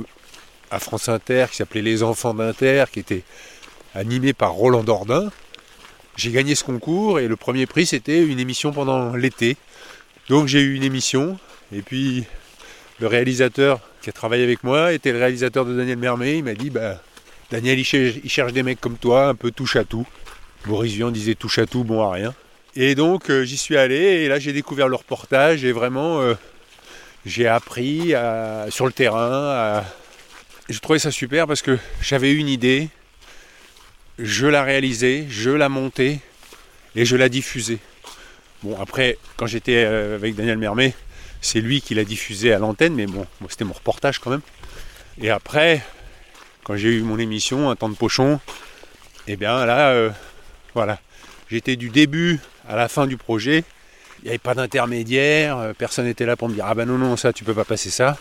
à 0.72 0.80
France 0.80 1.10
Inter 1.10 1.46
qui 1.50 1.58
s'appelait 1.58 1.82
Les 1.82 2.04
Enfants 2.04 2.34
d'Inter, 2.34 2.86
qui 2.92 3.00
était 3.00 3.24
animé 3.96 4.34
par 4.34 4.52
Roland 4.52 4.84
Dordain. 4.84 5.32
J'ai 6.16 6.32
gagné 6.32 6.56
ce 6.56 6.64
concours 6.64 7.20
et 7.20 7.28
le 7.28 7.36
premier 7.36 7.68
prix 7.68 7.86
c'était 7.86 8.24
une 8.24 8.40
émission 8.40 8.72
pendant 8.72 9.16
l'été. 9.16 9.56
Donc 10.30 10.48
j'ai 10.48 10.62
eu 10.62 10.76
une 10.76 10.84
émission 10.84 11.38
et 11.72 11.82
puis 11.82 12.26
le 13.00 13.08
réalisateur 13.08 13.80
qui 14.02 14.10
a 14.10 14.14
travaillé 14.14 14.44
avec 14.44 14.64
moi 14.64 14.94
était 14.94 15.12
le 15.12 15.20
réalisateur 15.20 15.64
de 15.66 15.76
Daniel 15.78 15.98
Mermet. 15.98 16.40
Il 16.40 16.44
m'a 16.44 16.56
dit 16.56 16.72
bah, 16.72 17.02
Daniel 17.52 17.78
il 17.80 17.86
cherche, 18.30 18.54
des 18.54 18.64
mecs 18.64 18.82
comme 18.82 18.98
toi, 18.98 19.28
un 19.28 19.36
peu 19.36 19.52
touche 19.52 19.76
à 19.76 19.84
tout. 19.84 20.08
Boris 20.66 20.94
Vian 20.94 21.12
disait 21.12 21.36
touche 21.36 21.60
à 21.60 21.68
tout, 21.68 21.84
bon 21.84 22.02
à 22.02 22.12
rien. 22.12 22.34
Et 22.80 22.94
donc 22.94 23.32
euh, 23.32 23.44
j'y 23.44 23.58
suis 23.58 23.76
allé 23.76 23.96
et 23.96 24.28
là 24.28 24.38
j'ai 24.38 24.54
découvert 24.54 24.88
le 24.88 24.96
reportage 24.96 25.66
et 25.66 25.72
vraiment 25.72 26.22
euh, 26.22 26.36
j'ai 27.26 27.48
appris 27.48 28.14
sur 28.70 28.86
le 28.86 28.92
terrain. 28.92 29.84
J'ai 30.70 30.78
trouvé 30.80 31.00
ça 31.00 31.10
super 31.10 31.48
parce 31.48 31.64
que 31.64 31.80
j'avais 32.02 32.32
une 32.32 32.48
idée, 32.48 32.90
je 34.20 34.46
la 34.46 34.62
réalisais, 34.62 35.26
je 35.28 35.50
la 35.50 35.70
montais 35.70 36.20
et 36.96 37.04
je 37.04 37.16
la 37.16 37.30
diffusais. 37.30 37.80
Bon, 38.62 38.80
après, 38.80 39.18
quand 39.38 39.48
j'étais 39.48 39.84
euh, 39.84 40.16
avec 40.16 40.36
Daniel 40.36 40.60
Mermet, 40.60 40.94
c'est 41.42 41.62
lui 41.62 41.82
qui 41.82 41.96
l'a 41.96 42.04
diffusé 42.04 42.54
à 42.54 42.60
l'antenne, 42.60 42.94
mais 42.94 43.08
bon, 43.08 43.26
c'était 43.50 43.66
mon 43.66 43.74
reportage 43.74 44.20
quand 44.20 44.30
même. 44.30 44.42
Et 45.20 45.32
après, 45.32 45.82
quand 46.64 46.76
j'ai 46.76 46.90
eu 46.90 47.02
mon 47.02 47.18
émission, 47.18 47.72
Un 47.72 47.76
temps 47.76 47.90
de 47.90 47.96
pochon, 47.96 48.40
et 49.28 49.34
eh 49.34 49.36
bien 49.36 49.66
là, 49.66 50.12
voilà, 50.76 51.00
j'étais 51.52 51.76
du 51.76 51.90
début 51.90 52.40
à 52.68 52.76
la 52.76 52.88
fin 52.88 53.08
du 53.08 53.18
projet. 53.18 53.64
Il 54.20 54.26
n'y 54.26 54.30
avait 54.30 54.38
pas 54.40 54.56
d'intermédiaire, 54.56 55.58
euh, 55.58 55.74
personne 55.78 56.06
n'était 56.06 56.26
là 56.26 56.36
pour 56.36 56.50
me 56.50 56.56
dire 56.56 56.66
Ah 56.68 56.74
ben 56.74 56.86
non, 56.86 56.98
non, 56.98 57.18
ça, 57.18 57.34
tu 57.34 57.44
peux 57.44 57.54
pas 57.54 57.66
passer 57.66 57.90
ça. 57.90 58.18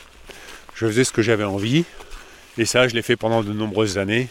Je 0.74 0.86
faisais 0.86 1.04
ce 1.04 1.12
que 1.12 1.22
j'avais 1.22 1.44
envie. 1.44 1.84
Et 2.58 2.64
ça, 2.64 2.88
je 2.88 2.94
l'ai 2.94 3.02
fait 3.02 3.16
pendant 3.16 3.42
de 3.42 3.52
nombreuses 3.52 3.98
années 3.98 4.28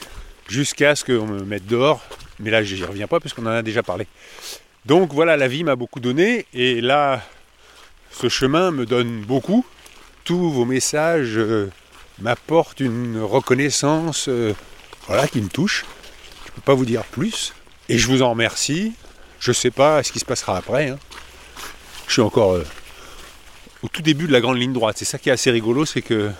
jusqu'à 0.47 0.95
ce 0.95 1.03
qu'on 1.03 1.25
me 1.25 1.43
mette 1.43 1.65
dehors. 1.65 2.03
Mais 2.39 2.51
là, 2.51 2.63
je 2.63 2.75
n'y 2.75 2.83
reviens 2.83 3.07
pas 3.07 3.19
parce 3.19 3.33
qu'on 3.33 3.45
en 3.45 3.49
a 3.49 3.61
déjà 3.61 3.83
parlé. 3.83 4.07
Donc 4.85 5.13
voilà, 5.13 5.37
la 5.37 5.47
vie 5.47 5.63
m'a 5.63 5.75
beaucoup 5.75 5.99
donné 5.99 6.45
et 6.53 6.81
là, 6.81 7.23
ce 8.11 8.29
chemin 8.29 8.71
me 8.71 8.85
donne 8.85 9.21
beaucoup. 9.21 9.65
Tous 10.23 10.51
vos 10.51 10.65
messages 10.65 11.37
euh, 11.37 11.71
m'apportent 12.19 12.79
une 12.79 13.19
reconnaissance 13.21 14.27
euh, 14.27 14.53
voilà, 15.07 15.27
qui 15.27 15.41
me 15.41 15.49
touche. 15.49 15.85
Je 16.45 16.51
ne 16.51 16.55
peux 16.55 16.61
pas 16.61 16.73
vous 16.73 16.85
dire 16.85 17.03
plus. 17.03 17.53
Et 17.89 17.97
je 17.97 18.07
vous 18.07 18.21
en 18.21 18.31
remercie. 18.31 18.93
Je 19.39 19.51
ne 19.51 19.53
sais 19.53 19.71
pas 19.71 20.01
ce 20.01 20.11
qui 20.11 20.19
se 20.19 20.25
passera 20.25 20.57
après. 20.57 20.89
Hein. 20.89 20.99
Je 22.07 22.13
suis 22.13 22.21
encore 22.21 22.53
euh, 22.53 22.65
au 23.83 23.87
tout 23.87 24.01
début 24.01 24.27
de 24.27 24.31
la 24.31 24.41
grande 24.41 24.57
ligne 24.57 24.73
droite. 24.73 24.97
C'est 24.97 25.05
ça 25.05 25.19
qui 25.19 25.29
est 25.29 25.33
assez 25.33 25.51
rigolo, 25.51 25.85
c'est 25.85 26.01
que 26.01 26.31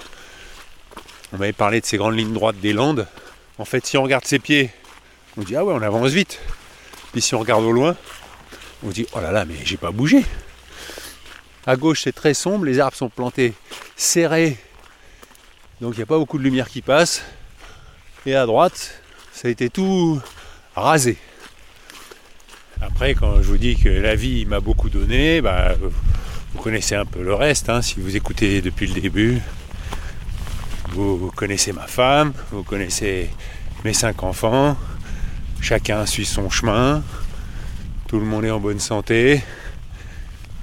on 1.34 1.38
m'avait 1.38 1.54
parlé 1.54 1.82
de 1.82 1.86
ces 1.86 1.98
grandes 1.98 2.18
lignes 2.18 2.34
droites 2.34 2.60
des 2.60 2.74
Landes. 2.74 3.08
En 3.58 3.66
fait, 3.66 3.86
si 3.86 3.98
on 3.98 4.04
regarde 4.04 4.26
ses 4.26 4.40
pieds, 4.40 4.72
on 5.38 5.42
dit 5.42 5.56
ah 5.56 5.64
ouais, 5.64 5.74
on 5.74 5.82
avance 5.82 6.12
vite. 6.12 6.40
Puis 7.12 7.22
si 7.22 7.36
on 7.36 7.40
regarde 7.40 7.64
au 7.64 7.72
loin, 7.72 7.96
on 8.84 8.90
dit 8.90 9.06
oh 9.14 9.20
là 9.20 9.32
là, 9.32 9.46
mais 9.46 9.56
j'ai 9.64 9.78
pas 9.78 9.92
bougé. 9.92 10.26
À 11.68 11.76
gauche, 11.76 12.04
c'est 12.04 12.14
très 12.14 12.34
sombre, 12.34 12.66
les 12.66 12.80
arbres 12.80 12.96
sont 12.96 13.10
plantés 13.10 13.54
serrés, 13.96 14.58
donc 15.82 15.94
il 15.96 15.98
n'y 15.98 16.04
a 16.04 16.06
pas 16.06 16.18
beaucoup 16.18 16.38
de 16.38 16.44
lumière 16.44 16.70
qui 16.70 16.82
passe. 16.82 17.24
Et 18.26 18.36
à 18.36 18.46
droite, 18.46 19.02
ça 19.34 19.48
a 19.48 19.52
été 19.52 19.70
tout 19.70 20.20
rasé. 20.76 21.18
Après, 22.82 23.14
quand 23.14 23.42
je 23.42 23.48
vous 23.48 23.58
dis 23.58 23.76
que 23.76 23.90
la 23.90 24.16
vie 24.16 24.46
m'a 24.46 24.60
beaucoup 24.60 24.90
donné, 24.90 25.42
bah, 25.42 25.76
vous 25.80 26.62
connaissez 26.62 26.96
un 26.96 27.06
peu 27.06 27.24
le 27.24 27.34
reste, 27.34 27.70
hein, 27.70 27.82
si 27.82 28.00
vous 28.00 28.16
écoutez 28.16 28.62
depuis 28.62 28.88
le 28.88 29.00
début. 29.00 29.42
Vous 30.90 31.32
connaissez 31.36 31.74
ma 31.74 31.88
femme, 31.88 32.34
vous 32.52 32.64
connaissez 32.64 33.30
mes 33.84 33.94
cinq 33.94 34.24
enfants, 34.24 34.78
chacun 35.62 36.06
suit 36.06 36.26
son 36.26 36.50
chemin, 36.50 37.04
tout 38.08 38.20
le 38.20 38.26
monde 38.26 38.46
est 38.46 38.52
en 38.52 38.60
bonne 38.60 38.80
santé. 38.80 39.42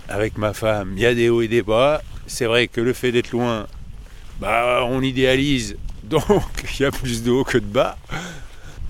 Avec 0.09 0.37
ma 0.39 0.53
femme, 0.53 0.93
il 0.97 1.03
y 1.03 1.07
a 1.07 1.15
des 1.15 1.29
hauts 1.29 1.43
et 1.43 1.49
des 1.49 1.63
bas. 1.63 2.03
C'est 2.27 2.47
vrai 2.47 2.69
que 2.69 2.81
le 2.81 2.93
fait 2.93 3.13
d'être 3.13 3.31
loin, 3.31 3.67
bah, 4.41 4.85
on 4.89 5.03
idéalise, 5.03 5.77
donc 6.05 6.25
il 6.79 6.83
y 6.83 6.85
a 6.85 6.91
plus 6.91 7.23
de 7.23 7.31
hauts 7.31 7.45
que 7.45 7.59
de 7.59 7.67
bas. 7.67 7.97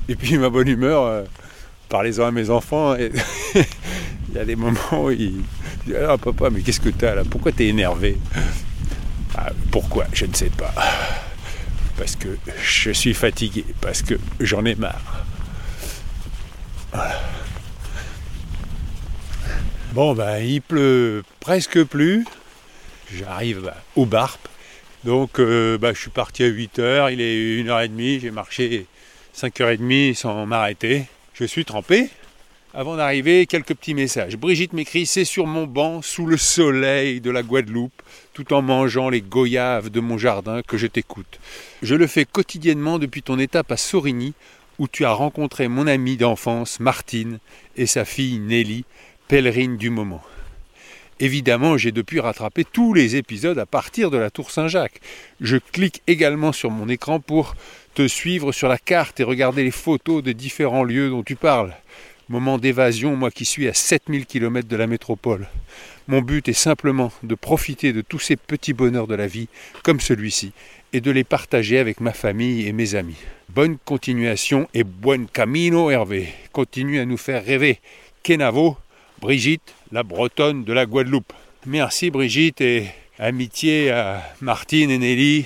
Et 0.08 0.16
puis 0.16 0.38
ma 0.38 0.50
bonne 0.50 0.68
humeur, 0.68 1.04
euh, 1.04 1.24
parlez-en 1.92 2.24
à 2.24 2.30
mes 2.30 2.48
enfants, 2.48 2.94
il 3.54 4.34
y 4.34 4.38
a 4.38 4.46
des 4.46 4.56
moments 4.56 5.04
où 5.04 5.10
ils 5.10 5.42
disent 5.84 5.94
Ah 6.08 6.16
papa, 6.16 6.48
mais 6.48 6.62
qu'est-ce 6.62 6.80
que 6.80 6.88
t'as 6.88 7.14
là? 7.14 7.22
Pourquoi 7.28 7.52
t'es 7.52 7.66
énervé? 7.66 8.16
Ah, 9.36 9.50
Pourquoi? 9.70 10.06
Je 10.14 10.24
ne 10.24 10.34
sais 10.34 10.50
pas 10.50 10.72
parce 11.98 12.16
que 12.16 12.28
je 12.60 12.90
suis 12.90 13.12
fatigué, 13.12 13.64
parce 13.82 14.00
que 14.02 14.14
j'en 14.40 14.64
ai 14.64 14.74
marre. 14.74 15.24
Bon, 19.92 20.14
ben, 20.14 20.38
il 20.38 20.62
pleut 20.62 21.22
presque 21.40 21.84
plus. 21.84 22.24
J'arrive 23.14 23.70
au 23.94 24.06
Barp. 24.06 24.40
Donc, 25.04 25.38
euh, 25.38 25.76
ben, 25.76 25.94
je 25.94 26.00
suis 26.00 26.10
parti 26.10 26.42
à 26.44 26.48
8h, 26.48 27.12
il 27.12 27.20
est 27.20 27.62
1h30, 27.62 28.20
j'ai 28.20 28.30
marché 28.30 28.86
5h30 29.36 30.14
sans 30.14 30.46
m'arrêter. 30.46 31.06
Je 31.42 31.46
suis 31.48 31.64
trempé. 31.64 32.08
Avant 32.72 32.94
d'arriver, 32.94 33.46
quelques 33.46 33.74
petits 33.74 33.94
messages. 33.94 34.36
Brigitte 34.36 34.74
m'écrit 34.74 35.06
C'est 35.06 35.24
sur 35.24 35.48
mon 35.48 35.66
banc, 35.66 36.00
sous 36.00 36.24
le 36.24 36.36
soleil 36.36 37.20
de 37.20 37.32
la 37.32 37.42
Guadeloupe, 37.42 38.00
tout 38.32 38.52
en 38.52 38.62
mangeant 38.62 39.10
les 39.10 39.22
goyaves 39.22 39.90
de 39.90 39.98
mon 39.98 40.18
jardin, 40.18 40.62
que 40.62 40.76
je 40.76 40.86
t'écoute. 40.86 41.40
Je 41.82 41.96
le 41.96 42.06
fais 42.06 42.26
quotidiennement 42.26 43.00
depuis 43.00 43.24
ton 43.24 43.40
étape 43.40 43.72
à 43.72 43.76
Sorigny, 43.76 44.34
où 44.78 44.86
tu 44.86 45.04
as 45.04 45.10
rencontré 45.10 45.66
mon 45.66 45.88
amie 45.88 46.16
d'enfance, 46.16 46.78
Martine, 46.78 47.40
et 47.76 47.86
sa 47.86 48.04
fille 48.04 48.38
Nelly, 48.38 48.84
pèlerine 49.26 49.76
du 49.76 49.90
moment. 49.90 50.22
Évidemment, 51.22 51.76
j'ai 51.76 51.92
depuis 51.92 52.18
rattrapé 52.18 52.64
tous 52.64 52.94
les 52.94 53.14
épisodes 53.14 53.56
à 53.60 53.64
partir 53.64 54.10
de 54.10 54.16
la 54.16 54.28
Tour 54.28 54.50
Saint-Jacques. 54.50 55.00
Je 55.40 55.56
clique 55.56 56.02
également 56.08 56.50
sur 56.50 56.72
mon 56.72 56.88
écran 56.88 57.20
pour 57.20 57.54
te 57.94 58.08
suivre 58.08 58.50
sur 58.50 58.66
la 58.66 58.76
carte 58.76 59.20
et 59.20 59.22
regarder 59.22 59.62
les 59.62 59.70
photos 59.70 60.20
des 60.24 60.34
différents 60.34 60.82
lieux 60.82 61.10
dont 61.10 61.22
tu 61.22 61.36
parles. 61.36 61.76
Moment 62.28 62.58
d'évasion, 62.58 63.14
moi 63.14 63.30
qui 63.30 63.44
suis 63.44 63.68
à 63.68 63.72
7000 63.72 64.26
km 64.26 64.66
de 64.66 64.74
la 64.74 64.88
métropole. 64.88 65.46
Mon 66.08 66.22
but 66.22 66.48
est 66.48 66.54
simplement 66.54 67.12
de 67.22 67.36
profiter 67.36 67.92
de 67.92 68.00
tous 68.00 68.18
ces 68.18 68.34
petits 68.34 68.72
bonheurs 68.72 69.06
de 69.06 69.14
la 69.14 69.28
vie, 69.28 69.46
comme 69.84 70.00
celui-ci, 70.00 70.50
et 70.92 71.00
de 71.00 71.12
les 71.12 71.22
partager 71.22 71.78
avec 71.78 72.00
ma 72.00 72.12
famille 72.12 72.66
et 72.66 72.72
mes 72.72 72.96
amis. 72.96 73.22
Bonne 73.48 73.78
continuation 73.84 74.66
et 74.74 74.82
buen 74.82 75.28
camino 75.28 75.88
Hervé. 75.88 76.30
Continue 76.50 76.98
à 76.98 77.04
nous 77.04 77.16
faire 77.16 77.44
rêver. 77.44 77.78
Kenavo, 78.24 78.76
Brigitte, 79.22 79.72
la 79.92 80.02
bretonne 80.02 80.64
de 80.64 80.72
la 80.72 80.84
Guadeloupe. 80.84 81.32
Merci 81.64 82.10
Brigitte 82.10 82.60
et 82.60 82.88
amitié 83.20 83.92
à 83.92 84.20
Martine 84.40 84.90
et 84.90 84.98
Nelly 84.98 85.44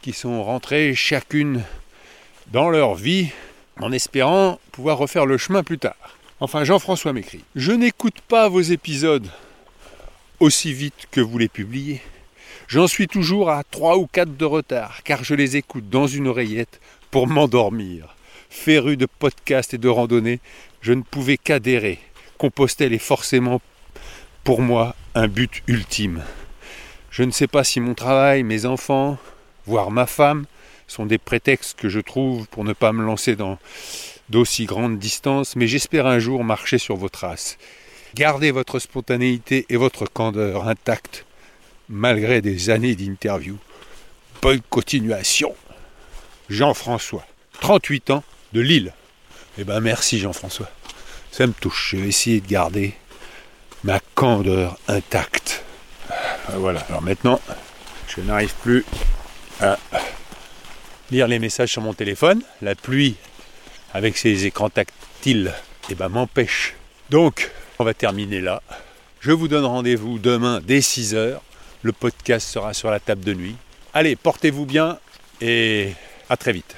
qui 0.00 0.12
sont 0.12 0.44
rentrées 0.44 0.94
chacune 0.94 1.64
dans 2.52 2.70
leur 2.70 2.94
vie 2.94 3.30
en 3.80 3.90
espérant 3.90 4.60
pouvoir 4.70 4.98
refaire 4.98 5.26
le 5.26 5.36
chemin 5.36 5.64
plus 5.64 5.78
tard. 5.78 5.96
Enfin, 6.38 6.62
Jean-François 6.62 7.12
m'écrit 7.12 7.42
Je 7.56 7.72
n'écoute 7.72 8.20
pas 8.28 8.48
vos 8.48 8.60
épisodes 8.60 9.28
aussi 10.38 10.72
vite 10.72 11.08
que 11.10 11.20
vous 11.20 11.38
les 11.38 11.48
publiez. 11.48 12.00
J'en 12.68 12.86
suis 12.86 13.08
toujours 13.08 13.50
à 13.50 13.64
3 13.64 13.98
ou 13.98 14.06
4 14.06 14.36
de 14.36 14.44
retard, 14.44 15.02
car 15.02 15.24
je 15.24 15.34
les 15.34 15.56
écoute 15.56 15.90
dans 15.90 16.06
une 16.06 16.28
oreillette 16.28 16.80
pour 17.10 17.26
m'endormir. 17.26 18.14
Féru 18.48 18.96
de 18.96 19.06
podcasts 19.06 19.74
et 19.74 19.78
de 19.78 19.88
randonnées, 19.88 20.38
je 20.82 20.92
ne 20.92 21.02
pouvais 21.02 21.36
qu'adhérer. 21.36 21.98
Compostelle 22.38 22.92
est 22.92 22.98
forcément 22.98 23.60
pour 24.44 24.62
moi 24.62 24.94
un 25.14 25.28
but 25.28 25.62
ultime. 25.66 26.22
Je 27.10 27.24
ne 27.24 27.32
sais 27.32 27.48
pas 27.48 27.64
si 27.64 27.80
mon 27.80 27.94
travail, 27.94 28.44
mes 28.44 28.64
enfants, 28.64 29.18
voire 29.66 29.90
ma 29.90 30.06
femme, 30.06 30.46
sont 30.86 31.04
des 31.04 31.18
prétextes 31.18 31.78
que 31.78 31.88
je 31.88 32.00
trouve 32.00 32.46
pour 32.46 32.64
ne 32.64 32.72
pas 32.72 32.92
me 32.92 33.04
lancer 33.04 33.36
dans 33.36 33.58
d'aussi 34.30 34.66
grande 34.66 34.98
distance, 34.98 35.56
mais 35.56 35.66
j'espère 35.66 36.06
un 36.06 36.18
jour 36.18 36.44
marcher 36.44 36.78
sur 36.78 36.96
vos 36.96 37.08
traces. 37.08 37.58
Gardez 38.14 38.50
votre 38.50 38.78
spontanéité 38.78 39.66
et 39.68 39.76
votre 39.76 40.06
candeur 40.06 40.68
intactes, 40.68 41.26
malgré 41.88 42.40
des 42.40 42.70
années 42.70 42.94
d'interview. 42.94 43.58
Bonne 44.42 44.60
continuation. 44.70 45.54
Jean-François, 46.48 47.26
38 47.60 48.10
ans, 48.10 48.24
de 48.52 48.60
Lille. 48.60 48.92
Eh 49.58 49.64
ben 49.64 49.80
merci 49.80 50.18
Jean-François. 50.18 50.70
Ça 51.30 51.46
me 51.46 51.52
touche. 51.52 51.90
Je 51.92 52.02
vais 52.02 52.08
essayer 52.08 52.40
de 52.40 52.46
garder 52.46 52.94
ma 53.84 54.00
candeur 54.14 54.78
intacte. 54.88 55.62
Voilà, 56.54 56.80
alors 56.88 57.02
maintenant, 57.02 57.40
je 58.08 58.20
n'arrive 58.22 58.54
plus 58.62 58.84
à 59.60 59.78
lire 61.10 61.28
les 61.28 61.38
messages 61.38 61.72
sur 61.72 61.82
mon 61.82 61.94
téléphone. 61.94 62.42
La 62.62 62.74
pluie, 62.74 63.16
avec 63.92 64.16
ses 64.16 64.46
écrans 64.46 64.70
tactiles, 64.70 65.52
eh 65.90 65.94
ben, 65.94 66.08
m'empêche. 66.08 66.74
Donc, 67.10 67.50
on 67.78 67.84
va 67.84 67.94
terminer 67.94 68.40
là. 68.40 68.62
Je 69.20 69.32
vous 69.32 69.48
donne 69.48 69.64
rendez-vous 69.64 70.18
demain 70.18 70.60
dès 70.64 70.78
6h. 70.80 71.38
Le 71.82 71.92
podcast 71.92 72.48
sera 72.48 72.74
sur 72.74 72.90
la 72.90 73.00
table 73.00 73.24
de 73.24 73.34
nuit. 73.34 73.56
Allez, 73.94 74.16
portez-vous 74.16 74.66
bien 74.66 74.98
et 75.40 75.92
à 76.28 76.36
très 76.36 76.52
vite. 76.52 76.76